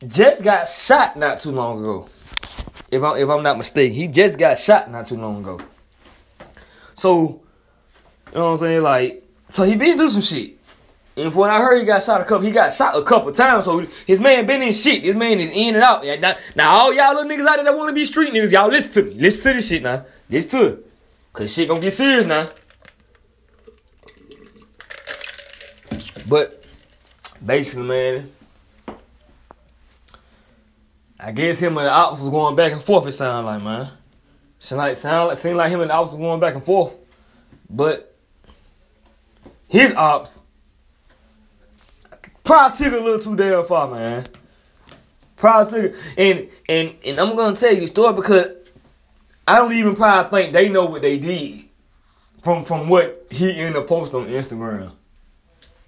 just 0.06 0.42
got 0.42 0.66
shot 0.66 1.16
not 1.16 1.38
too 1.38 1.52
long 1.52 1.80
ago. 1.80 2.08
If 2.90 3.02
I'm 3.02 3.16
if 3.16 3.28
I'm 3.28 3.42
not 3.42 3.58
mistaken, 3.58 3.94
he 3.94 4.08
just 4.08 4.38
got 4.38 4.58
shot 4.58 4.90
not 4.90 5.06
too 5.06 5.16
long 5.16 5.40
ago. 5.40 5.60
So, 6.94 7.42
you 8.28 8.34
know 8.34 8.46
what 8.46 8.52
I'm 8.52 8.56
saying, 8.58 8.82
like, 8.82 9.24
so 9.50 9.64
he 9.64 9.74
been 9.74 9.96
through 9.96 10.10
some 10.10 10.22
shit. 10.22 10.58
And 11.16 11.32
what 11.32 11.48
I 11.48 11.60
heard, 11.60 11.78
he 11.78 11.84
got 11.84 12.02
shot 12.02 12.20
a 12.20 12.24
couple. 12.24 12.44
He 12.44 12.50
got 12.50 12.72
shot 12.72 12.96
a 12.96 13.02
couple 13.02 13.30
times. 13.30 13.66
So 13.66 13.86
his 14.04 14.20
man 14.20 14.46
been 14.46 14.62
in 14.62 14.72
shit. 14.72 15.04
His 15.04 15.14
man 15.14 15.38
is 15.38 15.52
in 15.54 15.76
and 15.76 15.84
out. 15.84 16.04
Now, 16.04 16.34
now 16.56 16.70
all 16.70 16.92
y'all 16.92 17.14
little 17.14 17.30
niggas 17.30 17.46
out 17.46 17.56
there 17.56 17.64
that 17.64 17.76
want 17.76 17.90
to 17.90 17.94
be 17.94 18.04
street 18.04 18.32
niggas, 18.32 18.50
y'all 18.50 18.68
listen 18.68 19.04
to 19.04 19.10
me. 19.10 19.20
Listen 19.20 19.52
to 19.52 19.56
this 19.58 19.68
shit 19.68 19.82
now. 19.82 20.04
Listen 20.28 20.60
to 20.60 20.66
it. 20.66 20.90
Cause 21.32 21.52
shit 21.52 21.68
gonna 21.68 21.80
get 21.80 21.92
serious 21.92 22.26
now. 22.26 22.48
But 26.28 26.64
basically, 27.44 27.84
man, 27.84 28.32
I 31.24 31.32
guess 31.32 31.58
him 31.58 31.78
and 31.78 31.86
the 31.86 31.90
ops 31.90 32.20
was 32.20 32.28
going 32.28 32.54
back 32.54 32.72
and 32.72 32.82
forth. 32.82 33.06
It 33.06 33.12
sounded 33.12 33.46
like, 33.46 33.62
man, 33.62 33.88
seemed 34.58 34.78
like 34.78 34.94
sound 34.94 35.28
like 35.28 35.38
seemed 35.38 35.56
like 35.56 35.70
him 35.70 35.80
and 35.80 35.88
the 35.88 35.94
ops 35.94 36.12
was 36.12 36.20
going 36.20 36.38
back 36.38 36.54
and 36.54 36.62
forth. 36.62 36.94
But 37.70 38.14
his 39.66 39.94
ops 39.94 40.38
probably 42.44 42.76
took 42.76 42.92
a 42.92 43.02
little 43.02 43.18
too 43.18 43.36
damn 43.36 43.64
far, 43.64 43.90
man. 43.90 44.26
Probably 45.36 45.88
took 45.88 46.00
and 46.18 46.48
and 46.68 46.94
and 47.02 47.18
I'm 47.18 47.34
gonna 47.34 47.56
tell 47.56 47.72
you 47.72 47.80
the 47.80 47.86
story 47.86 48.12
because 48.12 48.48
I 49.48 49.60
don't 49.60 49.72
even 49.72 49.96
probably 49.96 50.42
think 50.42 50.52
they 50.52 50.68
know 50.68 50.84
what 50.84 51.00
they 51.00 51.16
did 51.16 51.64
from 52.42 52.64
from 52.64 52.90
what 52.90 53.28
he 53.30 53.50
ended 53.50 53.76
up 53.76 53.86
posting 53.86 54.20
on 54.20 54.26
Instagram. 54.26 54.92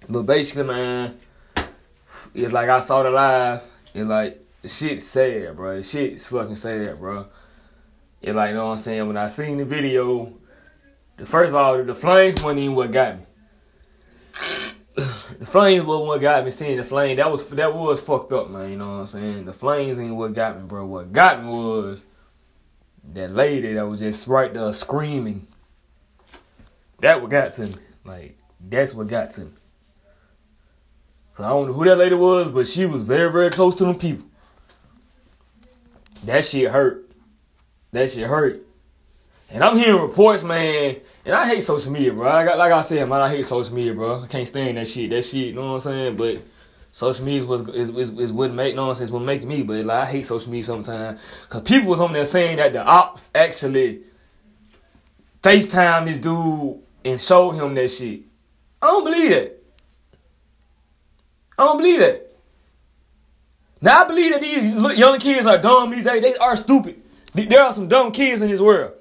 But 0.09 0.23
basically, 0.23 0.63
man, 0.63 1.19
it's 2.33 2.53
like 2.53 2.69
I 2.69 2.79
saw 2.79 3.03
the 3.03 3.11
live. 3.11 3.69
It's 3.93 4.09
like 4.09 4.46
the 4.61 4.67
shit's 4.67 5.05
sad, 5.05 5.55
bro. 5.55 5.77
The 5.77 5.83
shit's 5.83 6.27
fucking 6.27 6.55
sad, 6.55 6.99
bro. 6.99 7.27
It's 8.21 8.35
like 8.35 8.49
you 8.49 8.55
know 8.55 8.65
what 8.65 8.71
I'm 8.71 8.77
saying. 8.77 9.07
When 9.07 9.17
I 9.17 9.27
seen 9.27 9.57
the 9.57 9.65
video, 9.65 10.33
the 11.17 11.25
first 11.25 11.49
of 11.49 11.55
all, 11.55 11.83
the 11.83 11.95
flames 11.95 12.41
wasn't 12.41 12.59
even 12.59 12.75
what 12.75 12.91
got 12.91 13.19
me. 13.19 13.25
The 15.39 15.45
flames 15.45 15.85
wasn't 15.85 16.07
what 16.07 16.21
got 16.21 16.43
me. 16.43 16.51
Seeing 16.51 16.77
the 16.77 16.83
flame, 16.83 17.17
that 17.17 17.31
was 17.31 17.47
that 17.51 17.75
was 17.75 18.01
fucked 18.01 18.33
up, 18.33 18.49
man. 18.49 18.71
You 18.71 18.77
know 18.77 18.91
what 18.91 18.99
I'm 18.99 19.07
saying. 19.07 19.45
The 19.45 19.53
flames 19.53 19.99
ain't 19.99 20.15
what 20.15 20.33
got 20.33 20.59
me, 20.59 20.65
bro. 20.65 20.85
What 20.85 21.13
got 21.13 21.43
me 21.43 21.49
was 21.49 22.01
that 23.13 23.31
lady 23.31 23.73
that 23.73 23.87
was 23.87 23.99
just 23.99 24.27
right 24.27 24.51
there 24.51 24.73
screaming. 24.73 25.47
That 27.01 27.21
what 27.21 27.29
got 27.29 27.51
to 27.53 27.67
me. 27.67 27.75
Like 28.03 28.37
that's 28.59 28.93
what 28.93 29.07
got 29.07 29.29
to 29.31 29.41
me. 29.41 29.51
I 31.39 31.49
don't 31.49 31.67
know 31.67 31.73
who 31.73 31.85
that 31.85 31.97
lady 31.97 32.15
was, 32.15 32.49
but 32.49 32.65
she 32.65 32.87
was 32.87 33.03
very, 33.03 33.31
very 33.31 33.51
close 33.51 33.75
to 33.75 33.85
them 33.85 33.99
people. 33.99 34.26
That 36.27 36.43
shit 36.43 36.69
hurt. 36.69 37.09
That 37.93 38.09
shit 38.09 38.27
hurt. 38.27 38.61
And 39.49 39.63
I'm 39.63 39.77
hearing 39.77 40.01
reports, 40.01 40.43
man, 40.43 40.97
and 41.23 41.33
I 41.33 41.47
hate 41.47 41.63
social 41.63 41.89
media, 41.89 42.11
bro. 42.11 42.25
Like, 42.25 42.57
like 42.57 42.71
I 42.71 42.81
said, 42.81 43.07
man, 43.07 43.21
I 43.21 43.29
hate 43.29 43.45
social 43.45 43.73
media, 43.73 43.93
bro. 43.93 44.23
I 44.23 44.27
can't 44.27 44.45
stand 44.45 44.77
that 44.77 44.89
shit. 44.89 45.09
That 45.09 45.23
shit, 45.23 45.47
you 45.47 45.53
know 45.53 45.67
what 45.67 45.73
I'm 45.73 45.79
saying? 45.79 46.17
But 46.17 46.41
social 46.91 47.23
media 47.23 47.45
was 47.45 47.61
is, 47.69 47.89
is, 47.91 48.09
is 48.09 48.31
what 48.33 48.53
make 48.53 48.75
nonsense, 48.75 49.09
what 49.09 49.21
make 49.21 49.45
me. 49.45 49.63
But 49.63 49.85
like, 49.85 50.03
I 50.03 50.11
hate 50.11 50.25
social 50.25 50.51
media 50.51 50.65
sometimes 50.65 51.21
because 51.43 51.61
people 51.61 51.89
was 51.89 52.01
on 52.01 52.11
there 52.11 52.25
saying 52.25 52.57
that 52.57 52.73
the 52.73 52.83
ops 52.83 53.29
actually 53.33 54.01
FaceTime 55.41 56.07
this 56.07 56.17
dude 56.17 56.81
and 57.05 57.21
showed 57.21 57.51
him 57.51 57.73
that 57.75 57.87
shit. 57.87 58.23
I 58.81 58.87
don't 58.87 59.05
believe 59.05 59.29
that. 59.29 59.63
I 61.57 61.63
don't 61.63 61.77
believe 61.77 61.99
that. 62.01 62.26
Now 63.81 64.03
I 64.03 64.07
believe 64.07 64.31
that 64.31 64.41
these 64.41 64.97
young 64.97 65.19
kids 65.19 65.45
are 65.45 65.57
dumb 65.57 65.91
these 65.91 66.03
days. 66.03 66.21
They 66.21 66.35
are 66.35 66.55
stupid. 66.55 67.01
There 67.33 67.61
are 67.61 67.73
some 67.73 67.87
dumb 67.87 68.11
kids 68.11 68.41
in 68.41 68.49
this 68.49 68.59
world. 68.59 68.93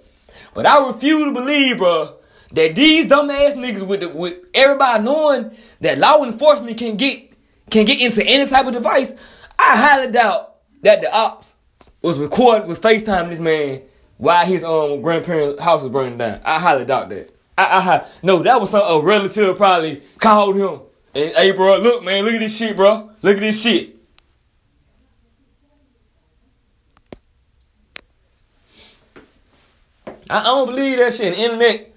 But 0.54 0.66
I 0.66 0.86
refuse 0.86 1.24
to 1.24 1.32
believe, 1.32 1.78
bro, 1.78 2.16
that 2.52 2.74
these 2.74 3.06
dumb 3.06 3.30
ass 3.30 3.54
niggas 3.54 3.86
with 3.86 4.00
the, 4.00 4.08
with 4.08 4.38
everybody 4.54 5.02
knowing 5.04 5.56
that 5.80 5.98
law 5.98 6.22
enforcement 6.24 6.78
can 6.78 6.96
get 6.96 7.32
can 7.70 7.84
get 7.84 8.00
into 8.00 8.24
any 8.24 8.48
type 8.48 8.66
of 8.66 8.72
device. 8.72 9.12
I 9.58 9.76
highly 9.76 10.12
doubt 10.12 10.56
that 10.82 11.00
the 11.00 11.12
ops 11.12 11.52
was 12.02 12.18
recording 12.18 12.68
was 12.68 12.78
FaceTime 12.78 13.30
this 13.30 13.40
man 13.40 13.82
while 14.18 14.46
his 14.46 14.62
um 14.64 15.02
grandparents' 15.02 15.62
house 15.62 15.82
was 15.82 15.90
burning 15.90 16.18
down. 16.18 16.40
I 16.44 16.60
highly 16.60 16.84
doubt 16.84 17.08
that. 17.08 17.34
I, 17.58 17.64
I 17.64 18.06
no, 18.22 18.42
that 18.42 18.60
was 18.60 18.70
some 18.70 18.82
a 18.86 19.02
relative 19.02 19.56
probably 19.56 20.02
called 20.18 20.56
him 20.56 20.80
and 21.16 21.34
hey, 21.34 21.50
bro, 21.52 21.78
look, 21.78 22.04
man, 22.04 22.26
look 22.26 22.34
at 22.34 22.40
this 22.40 22.54
shit, 22.54 22.76
bro. 22.76 23.10
Look 23.22 23.38
at 23.38 23.40
this 23.40 23.62
shit. 23.62 23.95
I, 30.28 30.42
don't 30.42 30.66
believe 30.66 30.98
that 30.98 31.12
shit. 31.12 31.34
The 31.34 31.40
internet, 31.40 31.94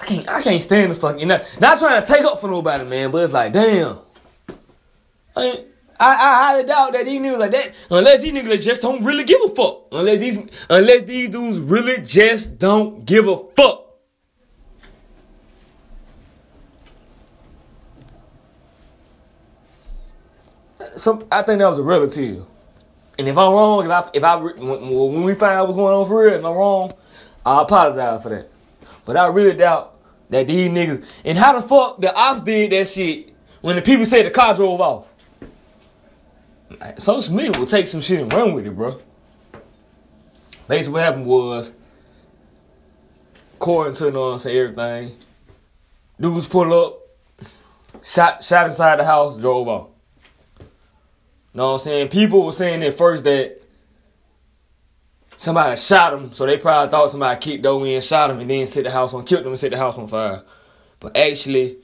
I 0.00 0.06
can't, 0.06 0.28
I 0.28 0.42
can't 0.42 0.62
stand 0.62 0.92
the 0.92 0.94
fucking. 0.96 1.28
Not, 1.28 1.44
not 1.60 1.78
trying 1.78 2.02
to 2.02 2.08
take 2.08 2.24
up 2.24 2.40
for 2.40 2.48
nobody, 2.48 2.84
man, 2.84 3.10
but 3.10 3.24
it's 3.24 3.32
like, 3.32 3.52
damn. 3.52 3.98
I, 5.36 5.64
I, 5.98 6.14
I 6.14 6.46
highly 6.46 6.64
doubt 6.64 6.92
that 6.94 7.04
these 7.04 7.20
niggas 7.20 7.38
like 7.38 7.52
that, 7.52 7.74
unless 7.90 8.22
these 8.22 8.32
niggas 8.32 8.62
just 8.62 8.82
don't 8.82 9.04
really 9.04 9.24
give 9.24 9.40
a 9.44 9.54
fuck. 9.54 9.86
Unless 9.92 10.20
these, 10.20 10.38
unless 10.68 11.02
these 11.02 11.28
dudes 11.28 11.58
really 11.58 12.02
just 12.04 12.58
don't 12.58 13.04
give 13.04 13.28
a 13.28 13.36
fuck. 13.56 13.78
Some, 20.96 21.24
I 21.30 21.42
think 21.42 21.60
that 21.60 21.68
was 21.68 21.78
a 21.78 21.82
relative. 21.82 22.44
And 23.18 23.28
if 23.28 23.38
I'm 23.38 23.52
wrong, 23.52 23.84
if 23.84 23.90
I, 23.90 24.10
if 24.12 24.24
I, 24.24 24.36
when 24.36 25.22
we 25.22 25.34
find 25.34 25.52
out 25.52 25.68
what's 25.68 25.76
going 25.76 25.94
on 25.94 26.06
for 26.06 26.24
real, 26.24 26.34
if 26.34 26.44
I'm 26.44 26.52
wrong, 26.52 26.92
I 27.44 27.62
apologize 27.62 28.22
for 28.22 28.28
that. 28.30 28.50
But 29.04 29.16
I 29.16 29.26
really 29.26 29.56
doubt 29.56 29.98
that 30.30 30.46
these 30.46 30.70
niggas. 30.70 31.04
And 31.24 31.38
how 31.38 31.58
the 31.58 31.66
fuck 31.66 32.00
the 32.00 32.14
ops 32.14 32.42
did 32.42 32.72
that 32.72 32.88
shit 32.88 33.34
when 33.60 33.76
the 33.76 33.82
people 33.82 34.04
said 34.04 34.26
the 34.26 34.30
car 34.30 34.54
drove 34.54 34.80
off? 34.80 35.06
social 36.98 37.34
media 37.34 37.58
will 37.58 37.66
take 37.66 37.86
some 37.86 38.00
shit 38.00 38.20
and 38.20 38.32
run 38.32 38.54
with 38.54 38.66
it, 38.66 38.74
bro. 38.74 39.00
Basically, 40.68 40.94
what 40.94 41.02
happened 41.02 41.26
was, 41.26 41.72
according 43.54 43.94
to 43.94 44.06
you 44.06 44.10
know 44.10 44.32
everything, 44.34 45.16
dudes 46.20 46.46
pull 46.46 46.72
up, 46.72 46.98
shot 48.02 48.42
shot 48.42 48.66
inside 48.66 48.98
the 48.98 49.04
house, 49.04 49.38
drove 49.38 49.68
off. 49.68 49.88
You 50.58 50.66
know 51.54 51.64
what 51.64 51.72
I'm 51.74 51.78
saying? 51.80 52.08
People 52.08 52.46
were 52.46 52.52
saying 52.52 52.82
at 52.82 52.94
first 52.94 53.24
that 53.24 53.61
somebody 55.42 55.76
shot 55.76 56.14
him, 56.14 56.32
so 56.32 56.46
they 56.46 56.56
probably 56.56 56.88
thought 56.88 57.10
somebody 57.10 57.40
kicked 57.40 57.66
over 57.66 57.84
and 57.84 58.04
shot 58.04 58.30
him 58.30 58.38
and 58.38 58.48
then 58.48 58.64
set 58.68 58.84
the 58.84 58.92
house 58.92 59.12
on, 59.12 59.24
killed 59.24 59.42
him 59.42 59.48
and 59.48 59.58
set 59.58 59.72
the 59.72 59.76
house 59.76 59.98
on 59.98 60.06
fire. 60.06 60.42
But 61.00 61.16
actually, 61.16 61.78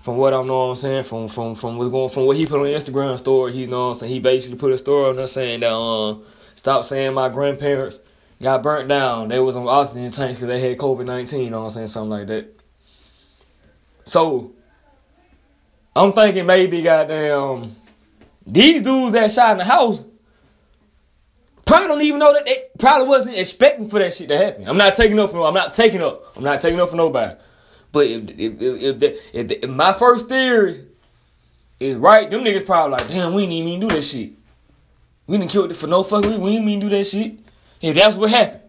from 0.00 0.16
what 0.16 0.34
I 0.34 0.42
know 0.42 0.66
what 0.66 0.70
I'm 0.70 0.74
saying, 0.74 1.04
from 1.04 1.28
from 1.28 1.54
from 1.54 1.78
what's 1.78 1.90
going 1.90 2.08
from 2.08 2.26
what 2.26 2.36
he 2.36 2.44
put 2.44 2.58
on 2.58 2.66
Instagram 2.66 3.16
story, 3.16 3.52
he 3.52 3.66
know 3.66 3.82
what 3.82 3.88
I'm 3.88 3.94
saying, 3.94 4.12
he 4.12 4.18
basically 4.18 4.58
put 4.58 4.72
a 4.72 4.78
story 4.78 5.10
on 5.10 5.16
there 5.16 5.28
saying 5.28 5.60
that 5.60 5.72
um 5.72 6.24
stop 6.56 6.84
saying 6.84 7.14
my 7.14 7.28
grandparents 7.28 8.00
got 8.42 8.64
burnt 8.64 8.88
down. 8.88 9.28
They 9.28 9.38
was 9.38 9.54
on 9.54 9.68
oxygen 9.68 10.10
tanks 10.10 10.40
because 10.40 10.48
they 10.48 10.60
had 10.60 10.76
COVID 10.76 11.06
nineteen, 11.06 11.44
you 11.44 11.50
know 11.50 11.60
what 11.60 11.66
I'm 11.66 11.72
saying, 11.72 11.88
something 11.88 12.10
like 12.10 12.26
that. 12.26 12.60
So 14.06 14.54
I'm 15.94 16.12
thinking 16.12 16.46
maybe 16.46 16.82
goddamn 16.82 17.76
these 18.44 18.82
dudes 18.82 19.12
that 19.12 19.30
shot 19.30 19.52
in 19.52 19.58
the 19.58 19.64
house 19.64 20.04
probably 21.68 21.88
don't 21.88 22.02
even 22.02 22.18
know 22.18 22.32
that 22.32 22.46
they 22.46 22.64
probably 22.78 23.06
wasn't 23.06 23.36
expecting 23.36 23.88
for 23.88 23.98
that 23.98 24.14
shit 24.14 24.28
to 24.28 24.36
happen. 24.36 24.66
I'm 24.66 24.78
not 24.78 24.94
taking 24.94 25.18
up 25.18 25.30
for 25.30 25.46
I'm 25.46 25.54
not 25.54 25.72
taking 25.72 26.02
up. 26.02 26.36
I'm 26.36 26.42
not 26.42 26.60
taking 26.60 26.80
up 26.80 26.88
for 26.88 26.96
nobody. 26.96 27.38
But 27.92 28.06
if 28.06 28.28
if 28.30 28.62
if, 28.62 29.02
if, 29.02 29.18
if, 29.32 29.50
if 29.62 29.70
my 29.70 29.92
first 29.92 30.28
theory 30.28 30.86
is 31.78 31.96
right, 31.96 32.30
them 32.30 32.42
niggas 32.42 32.66
probably 32.66 32.98
like, 32.98 33.08
damn, 33.08 33.34
we 33.34 33.42
didn't 33.42 33.68
even 33.68 33.80
do 33.80 33.94
that 33.94 34.02
shit. 34.02 34.32
We 35.26 35.36
didn't 35.36 35.50
kill 35.50 35.70
it 35.70 35.76
for 35.76 35.86
no 35.86 36.02
fucking 36.02 36.30
reason. 36.30 36.42
We 36.42 36.52
didn't 36.54 36.68
even 36.68 36.88
do 36.88 36.96
that 36.96 37.04
shit. 37.04 37.38
If 37.80 37.94
that's 37.94 38.16
what 38.16 38.30
happened. 38.30 38.62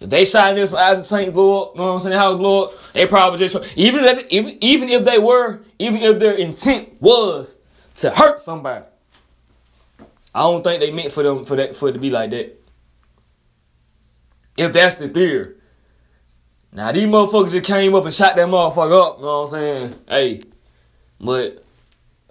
If 0.00 0.10
they 0.10 0.24
shot 0.26 0.54
this 0.54 0.72
out 0.74 0.98
of 0.98 1.06
St. 1.06 1.34
Lord, 1.34 1.70
you 1.74 1.78
know 1.80 1.86
what 1.86 1.92
I'm 1.94 2.00
saying, 2.00 2.18
house 2.18 2.38
Lord, 2.38 2.74
they 2.92 3.06
probably 3.06 3.38
just 3.48 3.56
even 3.76 4.04
if 4.04 4.26
even 4.30 4.88
if 4.90 5.04
they 5.04 5.18
were, 5.18 5.60
even 5.78 6.02
if 6.02 6.18
their 6.18 6.34
intent 6.34 7.00
was 7.00 7.56
to 7.96 8.10
hurt 8.10 8.40
somebody. 8.40 8.84
I 10.34 10.40
don't 10.40 10.64
think 10.64 10.80
they 10.80 10.90
meant 10.90 11.12
for 11.12 11.22
them 11.22 11.44
for 11.44 11.56
that 11.56 11.76
for 11.76 11.88
it 11.88 11.92
to 11.92 11.98
be 11.98 12.10
like 12.10 12.30
that. 12.30 12.60
If 14.56 14.72
that's 14.72 14.96
the 14.96 15.08
theory. 15.08 15.54
Now 16.72 16.90
these 16.90 17.06
motherfuckers 17.06 17.52
just 17.52 17.66
came 17.66 17.94
up 17.94 18.04
and 18.04 18.12
shot 18.12 18.34
that 18.34 18.48
motherfucker 18.48 19.10
up, 19.10 19.18
you 19.18 19.24
know 19.24 19.42
what 19.42 19.44
I'm 19.44 19.50
saying? 19.50 20.00
Hey. 20.08 20.40
But 21.20 21.64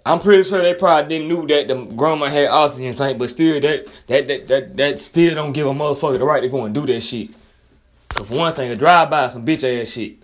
I'm 0.04 0.20
pretty 0.20 0.42
sure 0.42 0.60
they 0.62 0.74
probably 0.74 1.08
didn't 1.08 1.28
knew 1.28 1.46
that 1.46 1.68
the 1.68 1.74
grandma 1.74 2.28
had 2.28 2.48
oxygen 2.48 2.92
tank, 2.94 3.18
but 3.18 3.30
still 3.30 3.58
that 3.60 3.86
that 4.06 4.28
that 4.28 4.48
that, 4.48 4.76
that 4.76 4.98
still 4.98 5.34
don't 5.34 5.52
give 5.52 5.66
a 5.66 5.70
motherfucker 5.70 6.18
the 6.18 6.24
right 6.24 6.42
to 6.42 6.48
go 6.48 6.64
and 6.66 6.74
do 6.74 6.84
that 6.86 7.00
shit. 7.00 7.30
Cause 8.10 8.28
for 8.28 8.34
one 8.34 8.54
thing, 8.54 8.70
a 8.70 8.76
drive 8.76 9.10
by 9.10 9.28
some 9.28 9.46
bitch 9.46 9.64
ass 9.64 9.88
shit. 9.88 10.22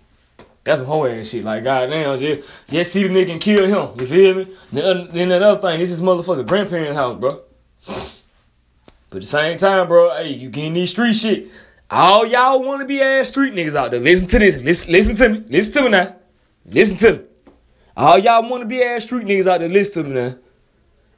That's 0.63 0.79
some 0.79 0.87
hoe 0.87 1.07
ass 1.07 1.29
shit. 1.29 1.43
Like 1.43 1.63
goddamn, 1.63 2.19
just 2.19 2.47
just 2.69 2.93
see 2.93 3.07
the 3.07 3.09
nigga 3.09 3.31
and 3.31 3.41
kill 3.41 3.65
him. 3.65 3.99
You 3.99 4.05
feel 4.05 4.35
me? 4.35 4.55
Then, 4.71 5.09
then 5.11 5.31
another 5.31 5.59
thing, 5.59 5.79
this 5.79 5.89
is 5.89 5.99
motherfucker 5.99 6.45
grandparents' 6.45 6.95
house, 6.95 7.19
bro. 7.19 7.41
But 7.85 9.17
at 9.17 9.21
the 9.21 9.27
same 9.27 9.57
time, 9.57 9.87
bro, 9.87 10.15
hey, 10.15 10.33
you 10.33 10.49
getting 10.49 10.73
these 10.73 10.91
street 10.91 11.13
shit. 11.13 11.49
All 11.89 12.25
y'all 12.25 12.63
want 12.63 12.81
to 12.81 12.87
be 12.87 13.01
ass 13.01 13.27
street 13.27 13.53
niggas 13.53 13.75
out 13.75 13.91
there. 13.91 13.99
Listen 13.99 14.27
to 14.29 14.39
this. 14.39 14.61
Listen, 14.61 14.91
listen 14.91 15.15
to 15.15 15.29
me. 15.29 15.43
Listen 15.49 15.73
to 15.73 15.81
me 15.83 15.89
now. 15.89 16.15
Listen 16.65 16.97
to 16.97 17.13
me. 17.13 17.19
All 17.97 18.17
y'all 18.17 18.49
want 18.49 18.61
to 18.61 18.67
be 18.67 18.81
ass 18.81 19.03
street 19.03 19.25
niggas 19.25 19.47
out 19.47 19.59
there. 19.59 19.67
Listen 19.67 20.03
to 20.03 20.09
me 20.09 20.15
now. 20.15 20.35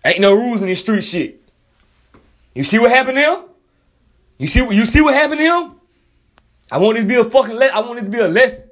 Ain't 0.04 0.20
no 0.20 0.34
rules 0.34 0.62
in 0.62 0.68
this 0.68 0.80
street 0.80 1.04
shit. 1.04 1.42
You 2.56 2.64
see 2.64 2.80
what 2.80 2.90
happened 2.92 3.18
to 3.18 3.22
him? 3.22 3.40
You 4.38 4.48
see 4.48 4.60
you 4.60 4.86
see 4.86 5.02
what 5.02 5.14
happened 5.14 5.40
to 5.40 5.46
him? 5.46 5.76
I 6.72 6.80
want 6.80 6.98
it 6.98 7.02
to 7.02 7.08
be 7.08 7.16
a 7.16 7.24
fucking 7.24 7.56
le- 7.56 7.68
I 7.68 7.80
want 7.82 8.00
it 8.00 8.06
to 8.06 8.12
be 8.12 8.20
a 8.20 8.28
lesson. 8.28 8.70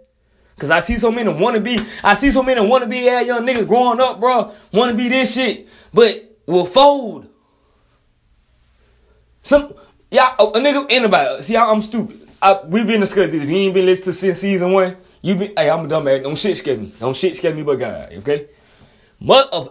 Cause 0.58 0.70
I 0.70 0.80
see 0.80 0.98
so 0.98 1.12
many 1.12 1.28
wanna 1.30 1.60
be, 1.60 1.80
I 2.04 2.14
see 2.14 2.30
so 2.30 2.44
many 2.44 2.62
wanna 2.62 2.88
be 2.88 3.10
ass 3.10 3.26
young 3.26 3.46
niggas 3.46 3.68
growing 3.68 4.00
up, 4.00 4.20
bro. 4.20 4.54
Wanna 4.72 4.94
be 4.94 5.10
this 5.10 5.34
shit, 5.34 5.68
but 5.94 6.38
will 6.46 6.66
fold. 6.66 7.28
Some 9.44 9.74
yeah, 10.10 10.36
a 10.38 10.46
nigga 10.46 10.86
anybody. 10.90 11.42
See, 11.42 11.56
I, 11.56 11.72
am 11.72 11.82
stupid. 11.82 12.28
I, 12.42 12.62
we 12.66 12.84
been 12.84 13.00
discussing 13.00 13.32
this. 13.32 13.44
If 13.44 13.50
you 13.50 13.56
ain't 13.58 13.74
been 13.74 13.86
listening 13.86 14.14
since 14.14 14.40
season 14.40 14.72
one, 14.72 14.98
you 15.22 15.36
been. 15.36 15.54
Hey, 15.58 15.70
I'm 15.70 15.86
a 15.86 15.88
dumb 15.88 16.08
ass. 16.08 16.24
Don't 16.24 16.38
shit 16.38 16.58
scare 16.58 16.78
me. 16.78 16.94
Don't 17.00 17.16
shit 17.16 17.36
scare 17.36 17.54
me, 17.54 17.64
but 17.64 17.78
God, 17.78 18.14
okay. 18.14 18.48
Mother 19.20 19.70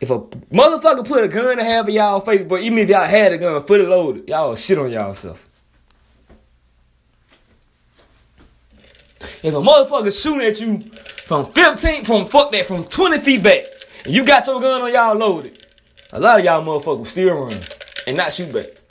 if 0.00 0.10
a 0.10 0.18
motherfucker 0.18 1.06
put 1.06 1.24
a 1.24 1.28
gun 1.28 1.58
in 1.58 1.64
half 1.64 1.88
of 1.88 1.94
y'all 1.94 2.20
face, 2.20 2.44
but 2.46 2.60
even 2.60 2.78
if 2.78 2.88
y'all 2.88 3.04
had 3.04 3.32
a 3.32 3.38
gun 3.38 3.62
fully 3.62 3.86
loaded, 3.86 4.28
y'all 4.28 4.54
shit 4.56 4.78
on 4.78 4.90
y'all 4.90 5.14
self. 5.14 5.48
If 9.42 9.54
a 9.54 9.58
motherfucker 9.58 10.12
shooting 10.22 10.46
at 10.46 10.60
you 10.60 10.90
from 11.24 11.52
15, 11.52 12.04
from 12.04 12.26
fuck 12.26 12.52
that, 12.52 12.66
from 12.66 12.84
20 12.84 13.20
feet 13.20 13.42
back, 13.42 13.64
and 14.04 14.12
you 14.12 14.24
got 14.24 14.46
your 14.46 14.60
gun 14.60 14.82
on 14.82 14.92
y'all 14.92 15.16
loaded, 15.16 15.64
a 16.12 16.20
lot 16.20 16.38
of 16.38 16.44
y'all 16.44 16.62
motherfuckers 16.62 17.06
still 17.06 17.34
run 17.34 17.60
and 18.06 18.16
not 18.16 18.32
shoot 18.32 18.52
back. 18.52 18.83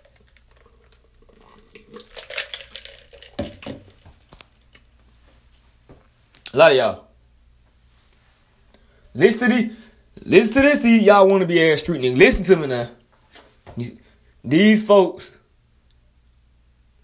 A 6.53 6.57
lot 6.57 6.71
of 6.71 6.77
y'all. 6.77 7.05
Listen 9.15 9.49
to 9.49 9.55
these. 9.55 9.75
Listen 10.25 10.53
to 10.53 10.61
this, 10.61 10.79
these 10.79 11.01
y'all 11.03 11.27
want 11.27 11.41
to 11.41 11.47
be 11.47 11.71
ass 11.71 11.81
street 11.81 12.01
niggas. 12.01 12.17
Listen 12.17 12.43
to 12.45 12.55
me 12.55 12.67
now. 12.67 12.89
These 14.43 14.85
folks 14.85 15.31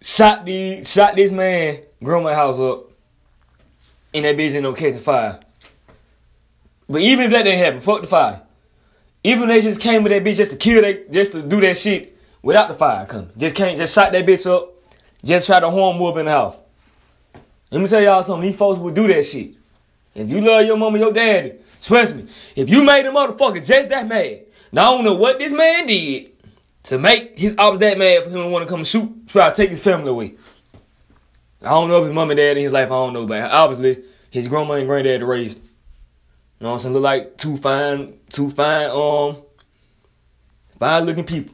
shot 0.02 0.46
the 0.46 0.84
shot 0.84 1.16
this 1.16 1.32
man 1.32 1.82
grandma 2.02 2.34
house 2.34 2.60
up, 2.60 2.92
and 4.14 4.26
that 4.26 4.38
bitch 4.38 4.56
ended 4.56 4.66
up 4.66 4.78
catching 4.78 4.98
fire. 4.98 5.40
But 6.88 7.02
even 7.02 7.26
if 7.26 7.32
that 7.32 7.44
didn't 7.44 7.60
happen, 7.60 7.82
fuck 7.82 8.02
the 8.02 8.08
fire. 8.08 8.44
Even 9.24 9.50
if 9.50 9.64
they 9.64 9.70
just 9.70 9.82
came 9.82 10.04
with 10.04 10.12
that 10.12 10.24
bitch 10.24 10.38
just 10.38 10.52
to 10.52 10.58
kill 10.58 10.82
that, 10.82 11.12
just 11.12 11.34
to 11.34 11.42
do 11.42 11.60
that 11.62 11.78
shit 11.78 12.18
without 12.42 12.68
the 12.68 12.74
fire 12.74 13.06
coming. 13.06 13.32
Just 13.38 13.56
came, 13.56 13.78
just 13.78 13.94
shot 13.94 14.12
that 14.14 14.26
bitch 14.26 14.50
up, 14.50 14.74
just 15.24 15.46
try 15.46 15.60
to 15.60 15.70
horn 15.70 15.98
move 15.98 16.18
in 16.18 16.26
the 16.26 16.32
house. 16.32 16.56
Let 17.72 17.82
me 17.82 17.88
tell 17.88 18.02
y'all 18.02 18.24
something. 18.24 18.50
These 18.50 18.58
folks 18.58 18.80
would 18.80 18.96
do 18.96 19.08
that 19.08 19.24
shit. 19.24 19.56
If 20.16 20.28
you 20.28 20.42
love 20.42 20.66
your 20.66 20.78
mama, 20.78 20.98
your 20.98 21.14
daddy, 21.14 21.54
trust 21.82 22.16
me. 22.16 22.28
If 22.56 22.70
you 22.70 22.84
made 22.84 23.06
a 23.06 23.12
motherfucker 23.12 23.66
just 23.66 23.90
that 23.90 24.08
mad, 24.08 24.42
now 24.72 24.94
I 24.94 24.96
don't 24.96 25.06
know 25.06 25.16
what 25.16 25.40
this 25.40 25.54
man 25.54 25.86
did 25.86 26.32
to 26.84 26.98
make 26.98 27.38
his 27.38 27.56
ops 27.58 27.80
that 27.80 27.98
mad 27.98 28.24
for 28.24 28.30
him 28.30 28.44
to 28.44 28.48
want 28.48 28.68
to 28.68 28.74
come 28.74 28.84
shoot, 28.84 29.28
try 29.28 29.50
to 29.50 29.56
take 29.56 29.70
his 29.70 29.82
family 29.82 30.10
away. 30.10 30.36
I 31.62 31.70
don't 31.70 31.90
know 31.90 32.00
if 32.00 32.06
his 32.06 32.14
mom 32.14 32.32
and 32.32 32.38
dad 32.38 32.58
in 32.58 32.64
his 32.64 32.74
life, 32.74 32.88
I 32.88 32.96
don't 32.96 33.14
know, 33.14 33.28
but 33.28 33.44
obviously 33.44 34.04
his 34.32 34.48
grandma 34.48 34.74
and 34.74 34.88
granddad 34.88 35.24
raised. 35.24 35.60
You 35.60 36.66
know 36.66 36.70
what 36.70 36.74
I'm 36.74 36.80
saying? 36.80 36.94
Look 36.94 37.04
like 37.04 37.38
two 37.38 37.58
fine, 37.58 38.20
two 38.30 38.50
fine, 38.50 38.90
um, 38.90 39.38
fine 40.78 41.04
looking 41.06 41.24
people. 41.26 41.54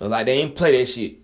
Look 0.00 0.10
like 0.10 0.26
they 0.26 0.38
ain't 0.38 0.54
play 0.54 0.78
that 0.78 0.86
shit. 0.86 1.16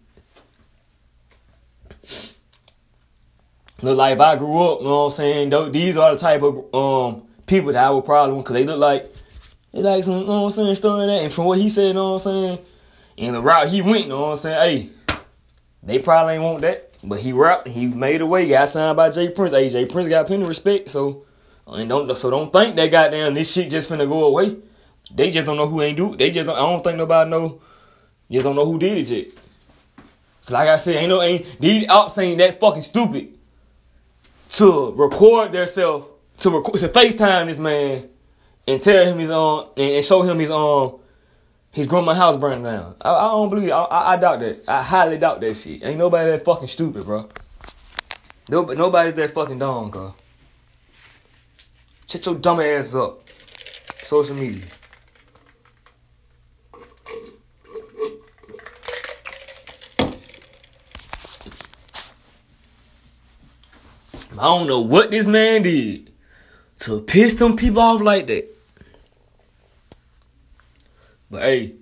Look 3.83 3.99
like 3.99 4.15
if 4.15 4.21
I 4.21 4.37
grew 4.37 4.73
up, 4.73 4.81
you 4.81 4.87
know 4.87 4.99
what 4.99 5.05
I'm 5.07 5.11
saying? 5.11 5.73
These 5.73 5.97
are 5.97 6.13
the 6.13 6.19
type 6.19 6.43
of 6.43 6.75
um 6.75 7.23
people 7.47 7.73
that 7.73 7.85
I 7.85 7.91
would 7.91 8.05
probably 8.05 8.39
because 8.39 8.55
they 8.55 8.65
look 8.65 8.79
like 8.79 9.13
they 9.73 9.83
like 9.83 10.05
some, 10.05 10.21
you 10.21 10.27
know 10.27 10.43
what 10.43 10.47
I'm 10.47 10.51
saying, 10.53 10.77
story 10.77 11.07
that. 11.07 11.23
And 11.23 11.33
from 11.33 11.47
what 11.47 11.59
he 11.59 11.69
said, 11.69 11.89
you 11.89 11.95
know 11.95 12.13
what 12.13 12.27
I'm 12.27 12.33
saying, 12.33 12.59
and 13.19 13.35
the 13.35 13.43
route 13.43 13.69
he 13.69 13.83
went, 13.83 14.05
you 14.05 14.09
know 14.11 14.21
what 14.21 14.31
I'm 14.31 14.37
saying, 14.37 14.91
hey, 15.09 15.17
they 15.83 15.99
probably 15.99 16.35
ain't 16.35 16.43
want 16.43 16.61
that. 16.63 16.93
But 17.03 17.21
he 17.21 17.33
rapped, 17.33 17.69
he 17.69 17.87
made 17.87 18.21
a 18.21 18.27
way, 18.27 18.49
got 18.49 18.69
signed 18.69 18.97
by 18.97 19.11
J. 19.11 19.29
Prince. 19.29 19.53
Hey, 19.53 19.69
J. 19.69 19.85
Prince 19.85 20.09
got 20.09 20.27
plenty 20.27 20.45
of 20.45 20.49
respect, 20.49 20.91
so 20.91 21.25
and 21.67 21.89
don't 21.89 22.17
so 22.17 22.31
don't 22.31 22.53
think 22.53 22.77
that 22.77 22.91
goddamn 22.91 23.35
this 23.35 23.53
shit 23.53 23.71
just 23.71 23.91
finna 23.91 24.09
go 24.09 24.25
away. 24.25 24.57
They 25.15 25.31
just 25.31 25.47
don't 25.47 25.57
know 25.57 25.67
who 25.67 25.83
ain't 25.83 25.97
do. 25.97 26.17
They 26.17 26.31
just 26.31 26.47
don't, 26.47 26.57
I 26.57 26.61
don't 26.61 26.83
think 26.83 26.97
nobody 26.97 27.29
know. 27.29 27.61
Just 28.31 28.45
don't 28.45 28.57
know 28.57 28.65
who 28.65 28.79
did 28.79 28.99
it 28.99 29.11
yet. 29.11 29.27
Like 30.49 30.69
I 30.69 30.77
said, 30.77 30.97
ain't 30.97 31.09
no 31.09 31.21
ain't 31.21 31.61
these 31.61 31.89
ops 31.89 32.17
ain't 32.19 32.39
that 32.39 32.61
fucking 32.61 32.83
stupid 32.83 33.34
to 34.55 34.93
record 34.93 35.53
themselves 35.53 36.09
to 36.39 36.51
record 36.51 36.81
to 36.81 36.89
FaceTime 36.89 37.47
this 37.47 37.59
man 37.59 38.09
and 38.67 38.81
tell 38.81 39.07
him 39.07 39.19
he's 39.19 39.31
on 39.31 39.69
and, 39.77 39.93
and 39.95 40.05
show 40.05 40.23
him 40.23 40.39
his 40.39 40.51
um 40.51 40.97
his 41.71 41.89
grandma 41.89 42.15
house 42.15 42.37
burning 42.37 42.63
down. 42.63 42.95
I, 43.01 43.13
I 43.13 43.31
don't 43.33 43.51
believe. 43.51 43.73
I, 43.73 43.83
I, 43.83 44.13
I 44.13 44.17
doubt 44.17 44.41
that. 44.41 44.63
I 44.69 44.81
highly 44.83 45.19
doubt 45.19 45.41
that 45.41 45.55
shit. 45.55 45.83
Ain't 45.83 45.99
nobody 45.99 46.31
that 46.31 46.45
fucking 46.45 46.69
stupid, 46.69 47.05
bro. 47.05 47.29
Nobody, 48.49 48.79
nobody's 48.79 49.15
that 49.15 49.33
fucking 49.33 49.59
dumb, 49.59 49.91
girl. 49.91 50.15
Shut 52.07 52.25
your 52.27 52.37
dumb 52.37 52.61
ass 52.61 52.95
up. 52.95 53.29
Social 54.05 54.37
media. 54.37 54.67
I 64.39 64.45
don't 64.45 64.67
know 64.67 64.81
what 64.81 65.11
this 65.11 65.27
man 65.27 65.63
did 65.63 66.13
to 66.79 67.01
piss 67.03 67.35
them 67.35 67.57
people 67.57 67.81
off 67.81 68.01
like 68.01 68.27
that. 68.27 68.49
But 71.31 71.43
hey, 71.43 71.75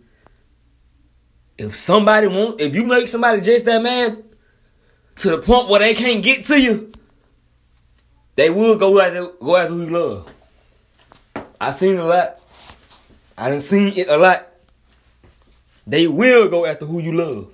if 1.59 1.75
somebody 1.75 2.27
want, 2.27 2.61
if 2.61 2.75
you 2.75 2.85
make 2.85 3.09
somebody 3.09 3.41
just 3.41 3.65
that 3.65 3.83
mad 3.83 4.23
to 5.17 5.31
the 5.31 5.39
point 5.39 5.69
where 5.69 5.81
they 5.81 5.95
can't 5.95 6.23
get 6.23 6.45
to 6.45 6.61
you, 6.61 6.93
they 8.35 8.51
will 8.51 8.79
go 8.79 9.01
after 9.01 9.29
go 9.41 9.57
after 9.57 9.75
who 9.75 9.85
you 9.85 9.91
love. 9.91 10.29
I 11.61 11.71
seen 11.71 11.97
a 11.97 12.05
lot. 12.05 12.39
I 13.37 13.49
done 13.49 13.61
seen 13.61 13.93
it 13.97 14.09
a 14.09 14.17
lot. 14.17 14.47
They 15.87 16.07
will 16.07 16.49
go 16.49 16.67
after 16.67 16.87
who 16.87 17.01
you 17.01 17.13
love. 17.13 17.51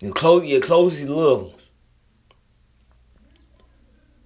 Your 0.00 0.12
close, 0.12 0.44
your 0.44 0.60
closest 0.60 1.08
love. 1.08 1.42
ones. 1.42 1.53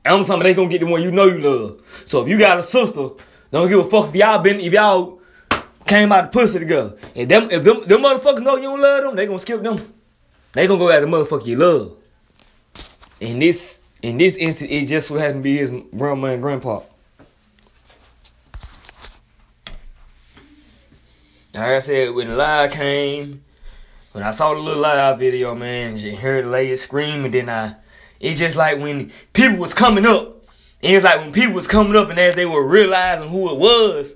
I'm 0.09 0.25
talking 0.25 0.43
they 0.43 0.55
gonna 0.55 0.69
get 0.69 0.81
the 0.81 0.87
one 0.87 1.03
you 1.03 1.11
know 1.11 1.27
you 1.27 1.41
love. 1.41 1.83
So 2.07 2.23
if 2.23 2.29
you 2.29 2.39
got 2.39 2.59
a 2.59 2.63
sister, 2.63 3.11
don't 3.51 3.69
give 3.69 3.81
a 3.81 3.89
fuck 3.89 4.09
if 4.09 4.15
y'all 4.15 4.39
been 4.39 4.61
if 4.61 4.73
y'all 4.73 5.21
came 5.87 6.13
out 6.13 6.25
of 6.25 6.33
pussy 6.33 6.59
together. 6.59 6.97
And 7.15 7.31
them 7.31 7.51
if 7.51 7.65
them 7.65 7.87
them 7.87 8.03
motherfuckers 8.03 8.43
know 8.43 8.57
you 8.57 8.63
don't 8.63 8.81
love 8.81 9.05
them, 9.05 9.17
they 9.17 9.27
gonna 9.27 9.39
skip 9.39 9.63
them. 9.63 9.95
They 10.53 10.67
gonna 10.67 10.79
go 10.79 10.91
at 10.91 11.01
the 11.01 11.07
motherfucker 11.07 11.47
you 11.47 11.57
love. 11.57 11.97
In 13.21 13.39
this 13.39 13.81
in 14.03 14.19
this 14.19 14.37
instance, 14.37 14.71
it 14.71 14.87
just 14.87 15.09
so 15.09 15.17
happened 15.17 15.41
to 15.41 15.43
be 15.43 15.59
his 15.59 15.71
grandma 15.97 16.29
and 16.29 16.43
grandpa. 16.43 16.83
Like 21.55 21.73
I 21.73 21.81
said, 21.81 22.15
when 22.15 22.29
the 22.29 22.37
live 22.37 22.71
came, 22.71 23.43
when 24.13 24.23
I 24.23 24.31
saw 24.31 24.55
the 24.55 24.61
little 24.61 24.81
live 24.81 25.19
video, 25.19 25.55
man, 25.55 25.97
and 25.97 26.19
heard 26.19 26.45
the 26.45 26.51
lady 26.51 26.77
scream, 26.77 27.25
and 27.25 27.35
then 27.35 27.49
I 27.49 27.75
it's 28.21 28.41
just 28.41 28.57
like 28.57 28.79
when 28.79 29.13
people 29.33 29.59
was 29.59 29.75
coming 29.75 30.07
up. 30.07 30.45
And 30.83 30.95
It's 30.95 31.05
like 31.05 31.21
when 31.21 31.33
people 31.33 31.55
was 31.55 31.67
coming 31.67 31.97
up 31.97 32.09
and 32.09 32.19
as 32.19 32.37
they 32.37 32.47
were 32.47 32.67
realizing 32.67 33.29
who 33.29 33.51
it 33.51 33.59
was, 33.59 34.13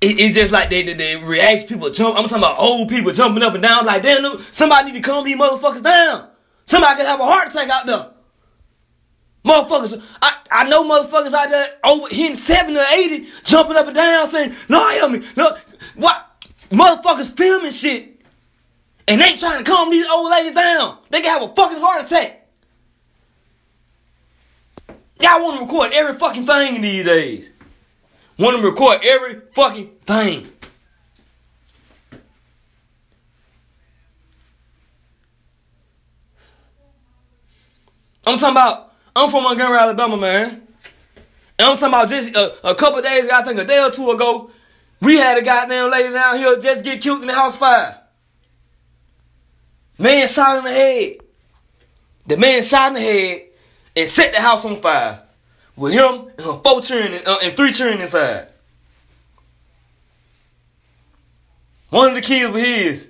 it, 0.00 0.18
it's 0.18 0.34
just 0.34 0.52
like 0.52 0.68
they, 0.68 0.82
they, 0.82 0.94
they 0.94 1.16
reaction 1.16 1.68
people 1.68 1.90
jump. 1.90 2.18
I'm 2.18 2.24
talking 2.24 2.38
about 2.38 2.58
old 2.58 2.88
people 2.88 3.12
jumping 3.12 3.42
up 3.42 3.54
and 3.54 3.62
down 3.62 3.86
like, 3.86 4.02
damn, 4.02 4.38
somebody 4.50 4.92
need 4.92 5.02
to 5.02 5.08
calm 5.08 5.24
these 5.24 5.38
motherfuckers 5.38 5.82
down. 5.82 6.28
Somebody 6.66 6.96
could 6.96 7.06
have 7.06 7.20
a 7.20 7.24
heart 7.24 7.48
attack 7.48 7.68
out 7.70 7.86
there. 7.86 8.10
Motherfuckers, 9.44 10.02
I, 10.20 10.36
I 10.50 10.68
know 10.68 10.84
motherfuckers 10.84 11.32
out 11.32 11.50
there 11.50 11.68
over 11.84 12.08
hitting 12.08 12.36
70 12.36 12.78
or 12.78 12.84
80, 12.92 13.28
jumping 13.44 13.76
up 13.76 13.86
and 13.86 13.96
down 13.96 14.26
saying, 14.28 14.54
no, 14.68 14.88
help 14.90 15.12
me. 15.12 15.26
No, 15.36 15.56
what? 15.96 16.30
Motherfuckers 16.70 17.36
filming 17.36 17.72
shit. 17.72 18.20
And 19.08 19.20
they 19.20 19.36
trying 19.36 19.64
to 19.64 19.70
calm 19.70 19.90
these 19.90 20.06
old 20.08 20.30
ladies 20.30 20.54
down. 20.54 20.98
They 21.10 21.22
can 21.22 21.40
have 21.40 21.50
a 21.50 21.54
fucking 21.54 21.78
heart 21.78 22.04
attack. 22.04 22.41
Y'all 25.22 25.40
want 25.40 25.56
to 25.56 25.64
record 25.64 25.92
every 25.92 26.18
fucking 26.18 26.44
thing 26.44 26.76
in 26.76 26.82
these 26.82 27.06
days. 27.06 27.48
Want 28.38 28.56
to 28.56 28.62
record 28.62 29.04
every 29.04 29.40
fucking 29.52 29.90
thing. 30.04 30.48
I'm 38.26 38.36
talking 38.38 38.50
about, 38.50 38.94
I'm 39.14 39.30
from 39.30 39.44
Montgomery, 39.44 39.78
Alabama, 39.78 40.16
man. 40.16 40.66
And 41.56 41.68
I'm 41.68 41.76
talking 41.76 41.88
about 41.88 42.08
just 42.08 42.34
a, 42.34 42.70
a 42.70 42.74
couple 42.74 43.00
days 43.02 43.24
ago, 43.24 43.34
I 43.36 43.44
think 43.44 43.60
a 43.60 43.64
day 43.64 43.80
or 43.80 43.92
two 43.92 44.10
ago, 44.10 44.50
we 45.00 45.18
had 45.18 45.38
a 45.38 45.42
goddamn 45.42 45.92
lady 45.92 46.12
down 46.12 46.38
here 46.38 46.58
just 46.58 46.82
get 46.82 47.00
killed 47.00 47.20
in 47.20 47.28
the 47.28 47.34
house 47.34 47.56
fire. 47.56 48.00
Man 49.98 50.26
shot 50.26 50.58
in 50.58 50.64
the 50.64 50.72
head. 50.72 51.18
The 52.26 52.36
man 52.36 52.64
shot 52.64 52.88
in 52.88 52.94
the 52.94 53.00
head 53.00 53.51
and 53.94 54.08
set 54.08 54.32
the 54.32 54.40
house 54.40 54.64
on 54.64 54.76
fire 54.76 55.22
with 55.76 55.92
him 55.92 56.30
and 56.36 56.46
her 56.46 56.60
four 56.62 56.80
children 56.82 57.22
uh, 57.26 57.38
and 57.42 57.56
three 57.56 57.72
children 57.72 58.00
inside. 58.00 58.48
One 61.90 62.08
of 62.08 62.14
the 62.14 62.22
kids 62.22 62.52
was 62.52 62.62
his. 62.62 63.08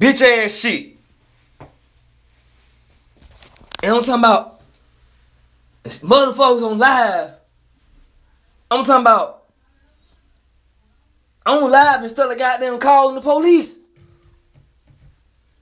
Bitch 0.00 0.22
ass 0.22 0.54
shit. 0.54 0.96
And 3.82 3.94
I'm 3.94 4.02
talking 4.02 4.14
about 4.14 4.60
motherfuckers 5.84 6.70
on 6.70 6.78
live. 6.78 7.32
I'm 8.70 8.84
talking 8.84 9.02
about 9.02 9.44
I'm 11.44 11.64
on 11.64 11.70
live 11.70 12.02
instead 12.02 12.30
of 12.30 12.38
goddamn 12.38 12.78
calling 12.78 13.14
the 13.14 13.20
police 13.20 13.79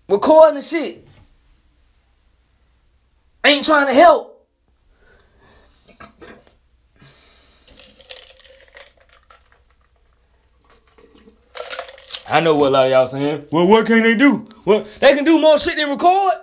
recording 0.09 0.57
the 0.57 0.63
shit. 0.63 1.07
Ain't 3.45 3.65
trying 3.65 3.87
to 3.87 3.95
help. 3.95 4.35
I 12.31 12.41
know 12.41 12.55
what 12.55 12.69
a 12.69 12.71
lot 12.71 12.85
of 12.87 12.91
y'all 12.91 13.07
saying. 13.07 13.47
Well, 13.51 13.67
what 13.67 13.87
can 13.87 14.03
they 14.03 14.15
do? 14.15 14.47
Well, 14.65 14.87
they 15.01 15.15
can 15.15 15.25
do 15.25 15.41
more 15.41 15.59
shit 15.59 15.77
than 15.77 15.89
record. 15.89 16.35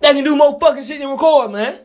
They 0.00 0.12
can 0.12 0.22
do 0.22 0.36
more 0.36 0.58
fucking 0.60 0.82
shit 0.82 1.00
than 1.00 1.08
record, 1.08 1.52
man. 1.52 1.78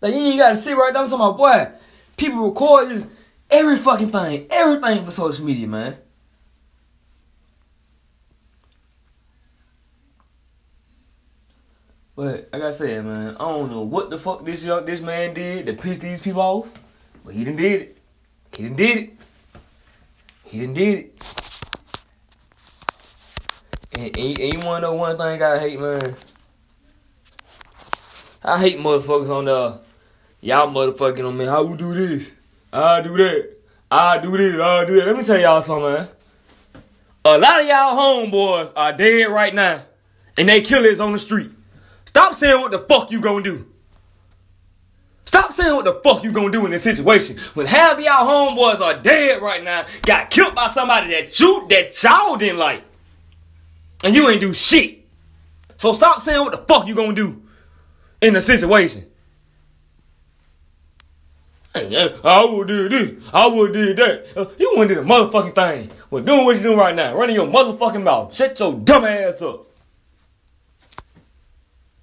Like 0.00 0.14
you 0.14 0.20
ain't 0.20 0.38
gotta 0.38 0.56
sit 0.56 0.76
right 0.76 0.94
down 0.94 1.08
to 1.08 1.16
my 1.16 1.32
boy. 1.32 1.72
People 2.16 2.48
record 2.48 3.08
every 3.50 3.76
fucking 3.76 4.10
thing, 4.10 4.46
everything 4.50 5.04
for 5.04 5.10
social 5.10 5.44
media, 5.44 5.66
man. 5.66 5.96
But 12.14 12.50
like 12.52 12.62
I 12.62 12.70
said, 12.70 13.04
man, 13.04 13.36
I 13.36 13.48
don't 13.48 13.70
know 13.70 13.82
what 13.82 14.10
the 14.10 14.18
fuck 14.18 14.44
this 14.44 14.64
young 14.64 14.84
this 14.84 15.00
man 15.00 15.32
did 15.32 15.66
to 15.66 15.72
piss 15.72 15.98
these 15.98 16.20
people 16.20 16.42
off, 16.42 16.72
but 17.24 17.34
he 17.34 17.44
done 17.44 17.56
did 17.56 17.80
it. 17.80 17.98
He 18.54 18.62
done 18.64 18.76
did 18.76 18.98
it. 18.98 19.10
He 20.44 20.60
done 20.60 20.74
did 20.74 20.98
it. 20.98 21.22
And, 23.94 24.16
and, 24.16 24.40
and 24.40 24.52
you 24.52 24.60
wanna 24.60 24.82
know 24.82 24.94
one 24.94 25.16
thing 25.16 25.42
I 25.42 25.58
hate, 25.58 25.80
man? 25.80 26.16
I 28.44 28.58
hate 28.58 28.78
motherfuckers 28.78 29.30
on 29.30 29.44
the 29.46 29.80
Y'all 30.44 30.66
motherfucking 30.66 31.24
on 31.24 31.36
me. 31.36 31.44
How 31.44 31.62
we 31.62 31.76
do 31.76 31.94
this? 31.94 32.28
I 32.72 33.00
do 33.00 33.16
that. 33.16 33.48
I 33.88 34.18
do 34.18 34.36
this. 34.36 34.60
I 34.60 34.84
do 34.84 34.96
that. 34.96 35.06
Let 35.06 35.16
me 35.16 35.22
tell 35.22 35.38
y'all 35.38 35.62
something, 35.62 35.92
man. 35.92 36.08
A 37.24 37.38
lot 37.38 37.60
of 37.60 37.66
y'all 37.68 37.96
homeboys 37.96 38.72
are 38.74 38.92
dead 38.92 39.26
right 39.26 39.54
now, 39.54 39.84
and 40.36 40.48
they 40.48 40.60
killers 40.60 40.98
on 40.98 41.12
the 41.12 41.18
street. 41.18 41.52
Stop 42.06 42.34
saying 42.34 42.60
what 42.60 42.72
the 42.72 42.80
fuck 42.80 43.12
you 43.12 43.20
gonna 43.20 43.44
do. 43.44 43.68
Stop 45.26 45.52
saying 45.52 45.76
what 45.76 45.84
the 45.84 46.00
fuck 46.02 46.24
you 46.24 46.32
gonna 46.32 46.50
do 46.50 46.64
in 46.64 46.72
this 46.72 46.82
situation. 46.82 47.38
When 47.54 47.66
half 47.66 47.98
of 47.98 48.00
y'all 48.00 48.26
homeboys 48.26 48.80
are 48.80 49.00
dead 49.00 49.40
right 49.40 49.62
now, 49.62 49.86
got 50.02 50.28
killed 50.30 50.56
by 50.56 50.66
somebody 50.66 51.12
that 51.14 51.38
you 51.38 51.68
that 51.70 52.02
y'all 52.02 52.34
didn't 52.34 52.58
like, 52.58 52.82
and 54.02 54.12
you 54.12 54.28
ain't 54.28 54.40
do 54.40 54.52
shit. 54.52 55.06
So 55.76 55.92
stop 55.92 56.20
saying 56.20 56.40
what 56.40 56.50
the 56.50 56.58
fuck 56.58 56.88
you 56.88 56.96
gonna 56.96 57.14
do 57.14 57.42
in 58.20 58.34
the 58.34 58.40
situation. 58.40 59.06
I 61.74 62.46
would 62.50 62.68
do 62.68 62.88
this. 62.88 63.24
I 63.32 63.46
would 63.46 63.72
do 63.72 63.94
that. 63.94 64.26
Uh, 64.36 64.46
you 64.58 64.72
wouldn't 64.76 64.90
do 64.90 64.94
the 64.96 65.08
motherfucking 65.08 65.54
thing. 65.54 65.90
Well, 66.10 66.22
doing 66.22 66.44
what 66.44 66.54
you're 66.56 66.64
doing 66.64 66.76
right 66.76 66.94
now. 66.94 67.14
Running 67.16 67.36
your 67.36 67.46
motherfucking 67.46 68.02
mouth. 68.02 68.34
Shut 68.34 68.58
your 68.60 68.74
dumb 68.74 69.04
ass 69.04 69.40
up. 69.40 69.66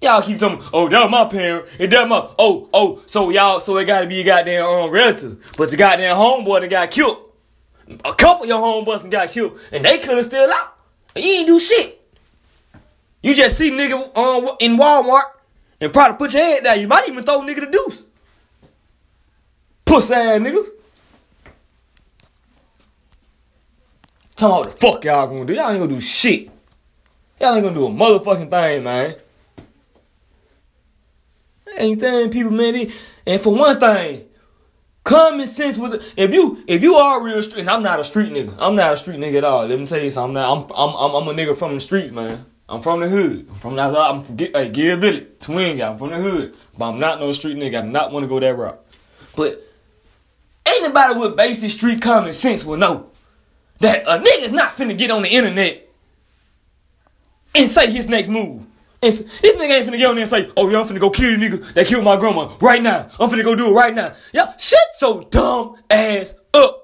Y'all 0.02 0.22
keep 0.22 0.38
telling 0.38 0.58
me, 0.58 0.66
oh, 0.72 0.88
that 0.88 1.10
my 1.10 1.26
parent, 1.26 1.68
and 1.78 1.92
that 1.92 2.08
my, 2.08 2.26
oh, 2.38 2.70
oh, 2.72 3.02
so 3.04 3.28
y'all, 3.28 3.60
so 3.60 3.76
it 3.76 3.84
gotta 3.84 4.06
be 4.06 4.22
a 4.22 4.24
goddamn 4.24 4.64
um, 4.64 4.90
relative. 4.90 5.52
But 5.58 5.70
the 5.70 5.76
goddamn 5.76 6.16
homeboy 6.16 6.62
that 6.62 6.70
got 6.70 6.90
killed. 6.90 7.30
A 8.04 8.14
couple 8.14 8.44
of 8.44 8.48
your 8.48 8.60
homeboys 8.60 9.08
got 9.10 9.30
killed, 9.30 9.58
and 9.70 9.84
they 9.84 9.98
couldn't 9.98 10.24
still 10.24 10.50
out. 10.50 10.74
And 11.14 11.22
you 11.22 11.30
ain't 11.32 11.46
do 11.46 11.58
shit. 11.58 12.00
You 13.22 13.34
just 13.34 13.58
see 13.58 13.70
nigga 13.70 14.16
um, 14.16 14.56
in 14.60 14.78
Walmart 14.78 15.24
and 15.80 15.92
probably 15.92 16.16
put 16.16 16.32
your 16.32 16.42
head 16.42 16.64
down. 16.64 16.80
You 16.80 16.88
might 16.88 17.06
even 17.08 17.22
throw 17.22 17.42
nigga 17.42 17.60
the 17.60 17.66
deuce. 17.66 18.02
Puss 19.90 20.08
ass 20.12 20.38
niggas. 20.38 20.68
Talking 24.36 24.46
about 24.46 24.58
what 24.60 24.70
the 24.70 24.76
fuck 24.76 25.04
y'all 25.04 25.26
gonna 25.26 25.44
do. 25.44 25.54
Y'all 25.54 25.68
ain't 25.70 25.80
gonna 25.80 25.92
do 25.92 26.00
shit. 26.00 26.48
Y'all 27.40 27.56
ain't 27.56 27.64
gonna 27.64 27.74
do 27.74 27.86
a 27.86 27.90
motherfucking 27.90 28.48
thing, 28.50 28.84
man. 28.84 29.16
Anything, 31.76 32.30
people, 32.30 32.52
man. 32.52 32.92
And 33.26 33.40
for 33.40 33.52
one 33.52 33.80
thing, 33.80 34.26
common 35.02 35.48
sense 35.48 35.76
with 35.76 36.14
if 36.16 36.32
you 36.32 36.62
if 36.68 36.84
you 36.84 36.94
are 36.94 37.20
real 37.20 37.42
street, 37.42 37.68
I'm 37.68 37.82
not 37.82 37.98
a 37.98 38.04
street 38.04 38.30
nigga. 38.30 38.54
I'm 38.60 38.76
not 38.76 38.94
a 38.94 38.96
street 38.96 39.18
nigga 39.18 39.38
at 39.38 39.44
all. 39.44 39.66
Let 39.66 39.76
me 39.76 39.86
tell 39.86 39.98
you 39.98 40.12
something. 40.12 40.36
I'm 40.36 40.70
I'm 40.72 40.94
I'm, 40.94 41.14
I'm 41.16 41.26
a 41.26 41.34
nigga 41.34 41.56
from 41.56 41.74
the 41.74 41.80
streets, 41.80 42.12
man. 42.12 42.46
I'm 42.68 42.80
from 42.80 43.00
the 43.00 43.08
hood. 43.08 43.48
I'm 43.50 43.56
from 43.56 43.74
that. 43.74 43.92
I'm 43.96 44.20
from 44.20 44.38
hey, 44.38 44.68
Give 44.68 45.00
Village, 45.00 45.26
Twin. 45.40 45.82
I'm 45.82 45.98
from 45.98 46.10
the 46.10 46.18
hood, 46.18 46.54
but 46.78 46.90
I'm 46.90 47.00
not 47.00 47.18
no 47.18 47.32
street 47.32 47.56
nigga. 47.56 47.78
I 47.78 47.80
do 47.80 47.88
not 47.88 48.12
want 48.12 48.22
to 48.22 48.28
go 48.28 48.38
that 48.38 48.56
route. 48.56 48.80
But 49.34 49.66
anybody 50.82 51.18
with 51.18 51.36
basic 51.36 51.70
street 51.70 52.00
common 52.02 52.32
sense 52.32 52.64
will 52.64 52.76
know 52.76 53.10
that 53.80 54.02
a 54.06 54.18
nigga's 54.18 54.52
not 54.52 54.72
finna 54.72 54.96
get 54.96 55.10
on 55.10 55.22
the 55.22 55.28
internet 55.28 55.88
and 57.54 57.68
say 57.68 57.90
his 57.90 58.08
next 58.08 58.28
move. 58.28 58.62
And 59.02 59.12
this 59.12 59.22
nigga 59.56 59.70
ain't 59.70 59.86
finna 59.86 59.98
get 59.98 60.08
on 60.08 60.14
there 60.16 60.22
and 60.22 60.30
say, 60.30 60.50
oh, 60.56 60.68
yeah, 60.68 60.80
I'm 60.80 60.86
finna 60.86 61.00
go 61.00 61.10
kill 61.10 61.38
the 61.38 61.48
nigga 61.48 61.72
that 61.74 61.86
killed 61.86 62.04
my 62.04 62.16
grandma 62.18 62.52
right 62.60 62.82
now. 62.82 63.10
I'm 63.18 63.30
finna 63.30 63.44
go 63.44 63.54
do 63.54 63.68
it 63.68 63.72
right 63.72 63.94
now. 63.94 64.14
Y'all, 64.32 64.54
shut 64.58 64.78
your 65.00 65.22
dumb 65.24 65.76
ass 65.88 66.34
up. 66.52 66.76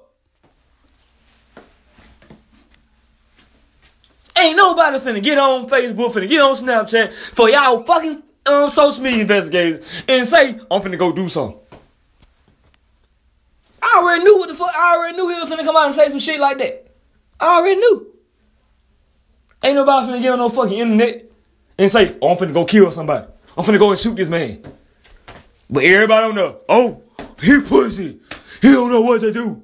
Ain't 4.35 4.57
nobody 4.57 4.97
finna 4.97 5.23
get 5.23 5.37
on 5.37 5.67
Facebook, 5.67 6.11
finna 6.11 6.27
get 6.27 6.41
on 6.41 6.55
Snapchat 6.55 7.13
for 7.13 7.49
y'all 7.49 7.83
fucking 7.83 8.23
um, 8.47 8.71
social 8.71 9.03
media 9.03 9.21
investigators 9.21 9.85
and 10.07 10.27
say, 10.27 10.59
I'm 10.71 10.81
finna 10.81 10.97
go 10.97 11.11
do 11.11 11.29
something. 11.29 11.59
I 13.87 13.99
already 13.99 14.23
knew 14.23 14.37
what 14.37 14.49
the 14.49 14.55
fuck, 14.55 14.73
I 14.75 14.95
already 14.95 15.17
knew 15.17 15.29
he 15.29 15.39
was 15.39 15.49
finna 15.49 15.63
come 15.63 15.75
out 15.75 15.85
and 15.85 15.93
say 15.93 16.09
some 16.09 16.19
shit 16.19 16.39
like 16.39 16.57
that. 16.57 16.87
I 17.39 17.57
already 17.59 17.79
knew. 17.79 18.13
Ain't 19.63 19.75
nobody 19.75 20.07
finna 20.07 20.21
get 20.21 20.31
on 20.33 20.39
no 20.39 20.49
fucking 20.49 20.77
internet 20.77 21.31
and 21.77 21.91
say, 21.91 22.17
oh, 22.21 22.29
I'm 22.29 22.37
finna 22.37 22.53
go 22.53 22.65
kill 22.65 22.91
somebody. 22.91 23.27
I'm 23.57 23.63
finna 23.63 23.79
go 23.79 23.91
and 23.91 23.99
shoot 23.99 24.15
this 24.15 24.29
man. 24.29 24.63
But 25.69 25.83
everybody 25.83 26.27
don't 26.27 26.35
know. 26.35 26.59
Oh, 26.67 27.01
he 27.41 27.61
pussy. 27.61 28.19
He 28.61 28.71
don't 28.71 28.91
know 28.91 29.01
what 29.01 29.21
to 29.21 29.31
do. 29.31 29.61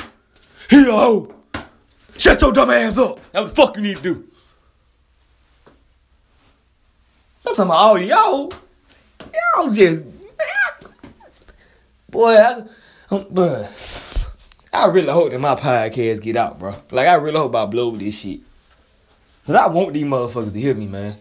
He 0.70 0.88
a 0.88 0.92
hoe. 0.92 1.34
Shut 2.18 2.42
your 2.42 2.54
dumb 2.54 2.70
ass 2.70 2.98
up. 2.98 3.20
That's 3.32 3.44
what 3.44 3.50
the 3.50 3.56
fuck 3.56 3.76
you 3.78 3.84
need 3.84 3.98
to 3.98 4.04
do. 4.04 4.28
I'm 7.46 7.56
talking 7.56 7.66
about, 7.66 7.78
all 7.78 8.00
y'all, 8.00 8.54
y'all 9.56 9.70
just, 9.70 10.02
boy, 12.10 12.36
I, 12.38 12.64
um, 13.12 13.28
bro, 13.30 13.68
I 14.74 14.88
really 14.88 15.12
hope 15.12 15.30
that 15.30 15.40
my 15.40 15.54
podcast 15.54 16.24
get 16.24 16.36
out, 16.36 16.58
bro. 16.58 16.76
Like, 16.90 17.08
I 17.08 17.14
really 17.14 17.38
hope 17.38 17.56
I 17.56 17.66
blow 17.66 17.96
this 17.96 18.20
shit. 18.20 18.40
Cause 19.46 19.56
I 19.56 19.68
want 19.68 19.94
these 19.94 20.06
motherfuckers 20.06 20.52
to 20.52 20.60
hear 20.60 20.74
me, 20.74 20.88
man. 20.88 21.18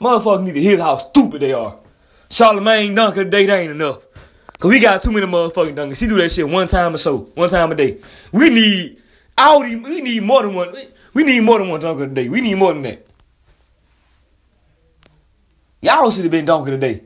Motherfuckers 0.00 0.42
need 0.44 0.54
to 0.54 0.60
hear 0.60 0.78
how 0.78 0.98
stupid 0.98 1.40
they 1.40 1.52
are. 1.52 1.78
Charlamagne 2.28 2.94
Donkey 2.94 3.24
today, 3.24 3.46
that 3.46 3.60
ain't 3.60 3.70
enough. 3.70 4.04
Cause 4.58 4.68
we 4.68 4.80
got 4.80 5.00
too 5.00 5.12
many 5.12 5.26
motherfucking 5.26 5.74
dunkers. 5.74 6.00
He 6.00 6.08
do 6.08 6.20
that 6.20 6.30
shit 6.30 6.48
one 6.48 6.68
time 6.68 6.94
or 6.94 6.98
so, 6.98 7.30
one 7.34 7.48
time 7.48 7.72
a 7.72 7.74
day. 7.74 8.00
We 8.32 8.50
need 8.50 9.00
all 9.38 9.62
these, 9.62 9.80
we 9.80 10.00
need 10.02 10.22
more 10.24 10.42
than 10.42 10.54
one. 10.54 10.74
We 11.14 11.24
need 11.24 11.40
more 11.40 11.58
than 11.58 11.68
one 11.68 11.80
donkey 11.80 12.06
today. 12.06 12.28
We 12.28 12.40
need 12.40 12.56
more 12.56 12.74
than 12.74 12.82
that. 12.82 13.06
Y'all 15.80 16.10
should 16.10 16.24
have 16.24 16.30
been 16.30 16.44
dunking 16.44 16.80
today. 16.80 17.02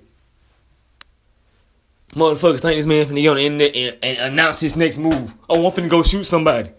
Motherfuckers 2.16 2.60
think 2.60 2.78
this 2.78 2.86
man 2.86 3.04
finna 3.04 3.20
get 3.20 3.28
on 3.28 3.36
the 3.36 3.44
internet 3.44 3.76
and, 3.76 3.98
and 4.02 4.32
announce 4.32 4.60
his 4.60 4.74
next 4.74 4.96
move. 4.96 5.34
Oh, 5.50 5.66
I'm 5.66 5.72
finna 5.72 5.90
go 5.90 6.02
shoot 6.02 6.24
somebody. 6.24 6.70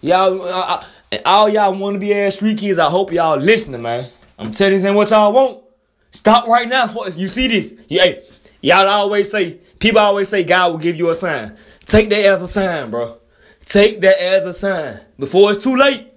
Y'all, 0.00 0.40
uh, 0.40 0.82
all 1.26 1.50
y'all 1.50 1.74
want 1.76 1.94
to 1.94 2.00
be 2.00 2.14
ass 2.14 2.36
street 2.36 2.56
kids, 2.56 2.78
I 2.78 2.88
hope 2.88 3.12
y'all 3.12 3.38
listening, 3.38 3.82
man. 3.82 4.10
I'm 4.38 4.52
telling 4.52 4.82
you 4.82 4.92
what 4.94 5.10
y'all 5.10 5.32
want. 5.34 5.62
Stop 6.10 6.48
right 6.48 6.66
now. 6.66 6.88
For 6.88 7.06
you 7.10 7.28
see 7.28 7.48
this? 7.48 7.74
Yeah, 7.86 8.04
hey, 8.04 8.26
y'all 8.62 8.88
always 8.88 9.30
say, 9.30 9.60
people 9.78 10.00
always 10.00 10.30
say 10.30 10.42
God 10.42 10.72
will 10.72 10.78
give 10.78 10.96
you 10.96 11.10
a 11.10 11.14
sign. 11.14 11.58
Take 11.84 12.08
that 12.10 12.24
as 12.24 12.40
a 12.40 12.48
sign, 12.48 12.90
bro. 12.90 13.18
Take 13.66 14.00
that 14.00 14.22
as 14.22 14.46
a 14.46 14.54
sign 14.54 15.00
before 15.18 15.50
it's 15.50 15.62
too 15.62 15.76
late. 15.76 16.12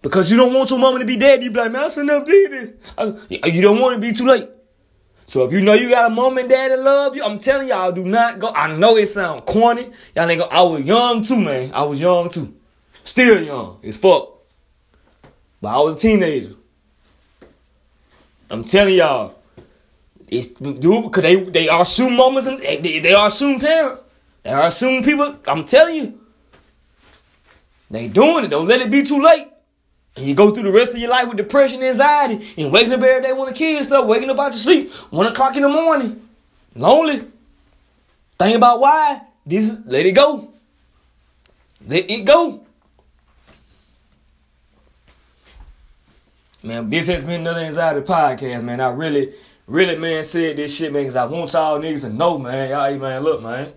Because 0.00 0.30
you 0.30 0.38
don't 0.38 0.54
want 0.54 0.70
your 0.70 0.78
mama 0.78 1.00
to 1.00 1.04
be 1.04 1.16
dead. 1.18 1.42
You 1.42 1.50
be 1.50 1.58
like, 1.58 1.72
man, 1.72 1.84
I 1.84 1.88
shouldn't 1.88 2.10
have 2.10 2.24
did 2.24 2.52
this. 2.52 3.52
You 3.52 3.60
don't 3.60 3.80
want 3.80 3.96
to 3.96 4.00
be 4.00 4.14
too 4.14 4.26
late. 4.26 4.48
So 5.28 5.44
if 5.44 5.52
you 5.52 5.60
know 5.60 5.74
you 5.74 5.90
got 5.90 6.10
a 6.10 6.14
mom 6.14 6.38
and 6.38 6.48
dad 6.48 6.70
that 6.70 6.80
love 6.80 7.14
you, 7.14 7.22
I'm 7.22 7.38
telling 7.38 7.68
y'all, 7.68 7.92
do 7.92 8.02
not 8.02 8.38
go. 8.38 8.48
I 8.48 8.74
know 8.74 8.96
it 8.96 9.06
sound 9.06 9.44
corny. 9.44 9.90
Y'all 10.16 10.28
ain't 10.28 10.40
go. 10.40 10.46
I 10.46 10.62
was 10.62 10.82
young 10.82 11.22
too, 11.22 11.38
man. 11.38 11.70
I 11.74 11.84
was 11.84 12.00
young 12.00 12.30
too. 12.30 12.54
Still 13.04 13.42
young 13.42 13.78
as 13.84 13.98
fuck. 13.98 14.30
But 15.60 15.68
I 15.68 15.80
was 15.80 15.96
a 15.96 16.00
teenager. 16.00 16.54
I'm 18.50 18.64
telling 18.64 18.94
y'all, 18.94 19.34
it's 20.28 20.48
dude 20.48 20.80
because 20.80 21.22
they 21.22 21.44
they 21.44 21.68
are 21.68 21.84
shooting 21.84 22.16
mamas 22.16 22.46
and 22.46 22.60
they, 22.60 22.98
they 22.98 23.12
are 23.12 23.30
parents. 23.30 24.04
They 24.42 24.50
are 24.50 24.70
people. 24.70 25.36
I'm 25.46 25.66
telling 25.66 25.94
you, 25.94 26.20
they 27.90 28.08
doing 28.08 28.46
it. 28.46 28.48
Don't 28.48 28.66
let 28.66 28.80
it 28.80 28.90
be 28.90 29.02
too 29.02 29.22
late. 29.22 29.48
And 30.16 30.26
you 30.26 30.34
go 30.34 30.52
through 30.52 30.64
the 30.64 30.72
rest 30.72 30.94
of 30.94 30.98
your 30.98 31.10
life 31.10 31.28
with 31.28 31.36
depression, 31.36 31.82
anxiety, 31.82 32.54
and 32.56 32.72
waking 32.72 32.92
up 32.92 33.00
every 33.00 33.22
day 33.22 33.32
want 33.32 33.54
to 33.54 33.54
kill 33.54 33.84
stuff, 33.84 34.06
waking 34.06 34.30
up 34.30 34.38
out 34.38 34.46
your 34.46 34.52
sleep, 34.54 34.92
one 35.10 35.26
o'clock 35.26 35.56
in 35.56 35.62
the 35.62 35.68
morning, 35.68 36.28
lonely. 36.74 37.24
Think 38.38 38.56
about 38.56 38.80
why. 38.80 39.22
This 39.46 39.64
is 39.64 39.78
let 39.86 40.04
it 40.06 40.12
go. 40.12 40.52
Let 41.86 42.10
it 42.10 42.24
go. 42.24 42.66
Man, 46.62 46.90
this 46.90 47.06
has 47.06 47.24
been 47.24 47.40
another 47.42 47.60
anxiety 47.60 48.00
podcast, 48.00 48.64
man. 48.64 48.80
I 48.80 48.90
really, 48.90 49.32
really, 49.66 49.96
man, 49.96 50.24
said 50.24 50.56
this 50.56 50.76
shit, 50.76 50.92
man, 50.92 51.02
because 51.02 51.14
I 51.16 51.24
want 51.26 51.52
y'all 51.52 51.78
niggas 51.78 52.00
to 52.02 52.10
know, 52.10 52.36
man. 52.36 52.70
Y'all, 52.70 52.98
man, 52.98 53.22
look, 53.22 53.40
man. 53.42 53.72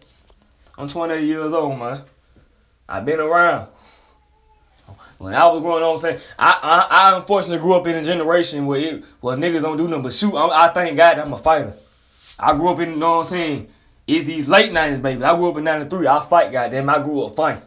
I'm 0.77 0.87
28 0.87 1.23
years 1.23 1.53
old, 1.53 1.77
man. 1.77 2.01
I've 2.89 3.05
been 3.05 3.19
around. 3.19 3.69
When 5.21 5.35
I 5.35 5.47
was 5.49 5.61
growing 5.61 5.83
up, 5.83 5.91
I'm 5.91 5.97
saying 5.99 6.19
I, 6.39 6.59
I, 6.63 7.11
I 7.13 7.17
unfortunately 7.17 7.59
grew 7.59 7.75
up 7.75 7.85
in 7.85 7.95
a 7.95 8.03
generation 8.03 8.65
where 8.65 8.79
it, 8.79 9.03
where 9.19 9.37
niggas 9.37 9.61
don't 9.61 9.77
do 9.77 9.87
nothing 9.87 10.01
but 10.01 10.13
shoot. 10.13 10.35
I, 10.35 10.65
I 10.65 10.73
thank 10.73 10.97
God 10.97 11.19
I'm 11.19 11.31
a 11.31 11.37
fighter. 11.37 11.75
I 12.39 12.55
grew 12.55 12.69
up 12.69 12.79
in, 12.79 12.89
you 12.89 12.95
know 12.95 13.17
what 13.17 13.17
I'm 13.17 13.23
saying? 13.25 13.67
It's 14.07 14.25
these 14.25 14.49
late 14.49 14.71
90s, 14.71 14.99
baby. 14.99 15.23
I 15.23 15.35
grew 15.35 15.51
up 15.51 15.57
in 15.57 15.63
93. 15.63 16.07
I 16.07 16.25
fight, 16.25 16.51
goddamn. 16.51 16.89
I 16.89 17.03
grew 17.03 17.23
up 17.23 17.35
fighting. 17.35 17.61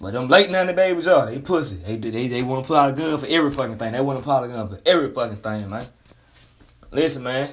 But 0.00 0.12
them 0.12 0.26
late 0.26 0.50
90 0.50 0.72
babies 0.72 1.06
are, 1.06 1.26
they 1.26 1.38
pussy. 1.38 1.76
They, 1.76 1.96
they, 1.96 2.26
they 2.26 2.42
want 2.42 2.64
to 2.64 2.66
put 2.66 2.76
out 2.76 2.90
a 2.90 2.92
gun 2.92 3.16
for 3.18 3.26
every 3.26 3.52
fucking 3.52 3.78
thing. 3.78 3.92
They 3.92 4.00
want 4.00 4.18
to 4.18 4.24
put 4.24 4.32
out 4.32 4.44
a 4.44 4.48
gun 4.48 4.68
for 4.70 4.80
every 4.84 5.12
fucking 5.12 5.36
thing, 5.36 5.70
man. 5.70 5.86
Listen, 6.90 7.22
man. 7.22 7.52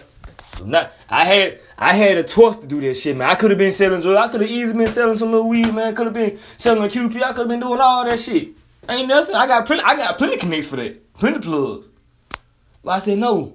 Not, 0.64 0.92
I 1.10 1.24
had 1.26 1.60
I 1.78 1.94
had 1.94 2.18
a 2.18 2.24
choice 2.24 2.58
to 2.58 2.68
do 2.68 2.82
that 2.82 2.96
shit, 2.96 3.16
man. 3.16 3.30
I 3.30 3.36
could 3.36 3.52
have 3.52 3.58
been 3.58 3.72
selling 3.72 4.02
drugs. 4.02 4.18
I 4.18 4.32
could 4.32 4.42
have 4.42 4.50
easily 4.50 4.78
been 4.78 4.88
selling 4.88 5.18
some 5.18 5.32
little 5.32 5.50
weed, 5.50 5.74
man. 5.74 5.96
Could 5.96 6.08
have 6.08 6.14
been 6.14 6.40
selling 6.58 6.84
a 6.84 6.88
QP. 6.88 7.16
I 7.22 7.34
could 7.34 7.42
have 7.42 7.48
been 7.48 7.60
doing 7.60 7.80
all 7.80 8.04
that 8.06 8.20
shit. 8.20 8.50
Ain't 8.90 9.08
nothing. 9.08 9.36
I 9.36 9.48
got 9.48 9.66
plenty. 9.66 9.84
I 9.84 9.96
got 9.96 10.18
plenty 10.18 10.38
connects 10.38 10.68
for 10.68 10.78
that. 10.78 11.14
Plenty 11.14 11.40
plugs. 11.40 11.86
But 12.84 12.92
I 12.92 12.98
said 13.00 13.20
no. 13.20 13.54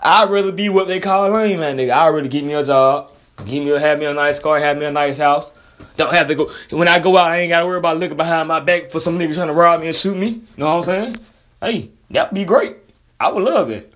I'd 0.00 0.30
rather 0.30 0.52
be 0.52 0.68
what 0.68 0.86
they 0.88 1.00
call 1.00 1.30
lame, 1.30 1.60
man, 1.60 1.76
nigga. 1.76 1.92
I'd 1.92 2.08
rather 2.08 2.28
get 2.28 2.44
me 2.44 2.52
a 2.52 2.64
job, 2.64 3.12
give 3.38 3.64
me 3.64 3.70
a 3.70 3.80
have 3.80 3.98
me 3.98 4.04
a 4.04 4.12
nice 4.12 4.38
car, 4.38 4.58
have 4.58 4.76
me 4.76 4.84
a 4.84 4.90
nice 4.90 5.16
house. 5.16 5.50
Don't 5.96 6.12
have 6.12 6.26
to 6.26 6.34
go 6.34 6.50
when 6.70 6.88
I 6.88 6.98
go 6.98 7.16
out. 7.16 7.30
I 7.30 7.38
ain't 7.38 7.50
gotta 7.50 7.66
worry 7.66 7.78
about 7.78 7.98
looking 7.98 8.16
behind 8.16 8.48
my 8.48 8.60
back 8.60 8.90
for 8.90 9.00
some 9.00 9.18
niggas 9.18 9.34
trying 9.34 9.48
to 9.48 9.54
rob 9.54 9.80
me 9.80 9.86
and 9.86 9.96
shoot 9.96 10.16
me. 10.16 10.28
You 10.28 10.42
know 10.58 10.66
what 10.66 10.76
I'm 10.76 10.82
saying? 10.82 11.16
Hey, 11.62 11.90
that'd 12.10 12.34
be 12.34 12.44
great. 12.44 12.76
I 13.18 13.30
would 13.30 13.44
love 13.44 13.70
it. 13.70 13.93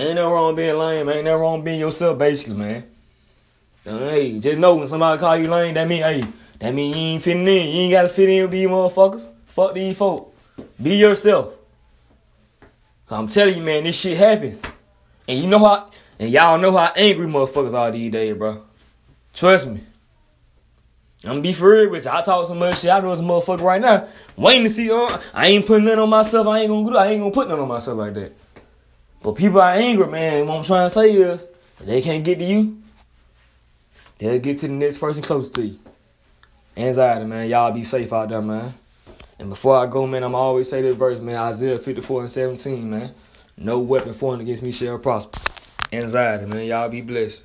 Ain't 0.00 0.14
no 0.14 0.32
wrong 0.32 0.54
being 0.54 0.78
lame, 0.78 1.10
ain't 1.10 1.24
no 1.26 1.38
wrong 1.38 1.62
being 1.62 1.78
yourself, 1.78 2.16
basically, 2.16 2.54
man. 2.54 2.84
Hey, 3.84 4.38
just 4.38 4.58
know 4.58 4.76
when 4.76 4.86
somebody 4.86 5.20
call 5.20 5.36
you 5.36 5.46
lame, 5.46 5.74
that 5.74 5.86
mean, 5.86 6.02
hey, 6.02 6.26
that 6.58 6.74
mean 6.74 6.90
you 6.94 6.96
ain't 6.96 7.22
fitting 7.22 7.46
in. 7.46 7.68
You 7.68 7.82
ain't 7.82 7.92
gotta 7.92 8.08
fit 8.08 8.30
in 8.30 8.42
with 8.42 8.50
these 8.50 8.66
motherfuckers. 8.66 9.30
Fuck 9.46 9.74
these 9.74 9.98
folk. 9.98 10.34
Be 10.80 10.96
yourself. 10.96 11.54
I'm 13.10 13.28
telling 13.28 13.58
you, 13.58 13.62
man, 13.62 13.84
this 13.84 14.00
shit 14.00 14.16
happens. 14.16 14.62
And 15.28 15.38
you 15.38 15.46
know 15.46 15.58
how, 15.58 15.90
and 16.18 16.30
y'all 16.30 16.56
know 16.56 16.74
how 16.74 16.92
angry 16.96 17.26
motherfuckers 17.26 17.74
are 17.74 17.90
these 17.90 18.10
days, 18.10 18.34
bro. 18.38 18.62
Trust 19.34 19.68
me. 19.68 19.84
I'm 21.24 21.42
be 21.42 21.52
for 21.52 21.72
real 21.72 21.90
with 21.90 22.06
you. 22.06 22.10
I 22.10 22.22
talk 22.22 22.46
so 22.46 22.54
much 22.54 22.78
shit. 22.78 22.90
I 22.90 23.00
know 23.00 23.12
it's 23.12 23.20
a 23.20 23.24
motherfucker 23.24 23.60
right 23.60 23.82
now 23.82 24.08
waiting 24.34 24.62
to 24.62 24.70
see. 24.70 24.90
Uh, 24.90 25.20
I 25.34 25.48
ain't 25.48 25.66
putting 25.66 25.84
nothing 25.84 26.00
on 26.00 26.08
myself. 26.08 26.46
I 26.46 26.60
ain't 26.60 26.70
gonna 26.70 26.90
do. 26.90 26.96
I 26.96 27.08
ain't 27.08 27.20
gonna 27.20 27.34
put 27.34 27.48
nothing 27.48 27.62
on 27.62 27.68
myself 27.68 27.98
like 27.98 28.14
that. 28.14 28.32
But 29.22 29.36
people 29.36 29.60
are 29.60 29.72
angry, 29.72 30.06
man. 30.06 30.46
What 30.46 30.58
I'm 30.58 30.64
trying 30.64 30.86
to 30.86 30.90
say 30.90 31.12
is, 31.12 31.46
if 31.78 31.86
they 31.86 32.00
can't 32.00 32.24
get 32.24 32.38
to 32.38 32.44
you, 32.44 32.82
they'll 34.18 34.38
get 34.38 34.58
to 34.58 34.68
the 34.68 34.74
next 34.74 34.98
person 34.98 35.22
close 35.22 35.48
to 35.50 35.62
you. 35.62 35.78
Anxiety, 36.76 37.26
man. 37.26 37.48
Y'all 37.48 37.72
be 37.72 37.84
safe 37.84 38.12
out 38.12 38.30
there, 38.30 38.40
man. 38.40 38.74
And 39.38 39.50
before 39.50 39.78
I 39.78 39.86
go, 39.86 40.06
man, 40.06 40.22
I'm 40.22 40.34
always 40.34 40.68
say 40.68 40.82
this 40.82 40.94
verse, 40.94 41.20
man. 41.20 41.36
Isaiah 41.36 41.78
54 41.78 42.20
and 42.22 42.30
17, 42.30 42.90
man. 42.90 43.14
No 43.56 43.80
weapon 43.80 44.12
formed 44.12 44.40
against 44.40 44.62
me 44.62 44.70
shall 44.70 44.98
prosper. 44.98 45.38
Anxiety, 45.92 46.46
man. 46.46 46.66
Y'all 46.66 46.88
be 46.88 47.00
blessed. 47.00 47.42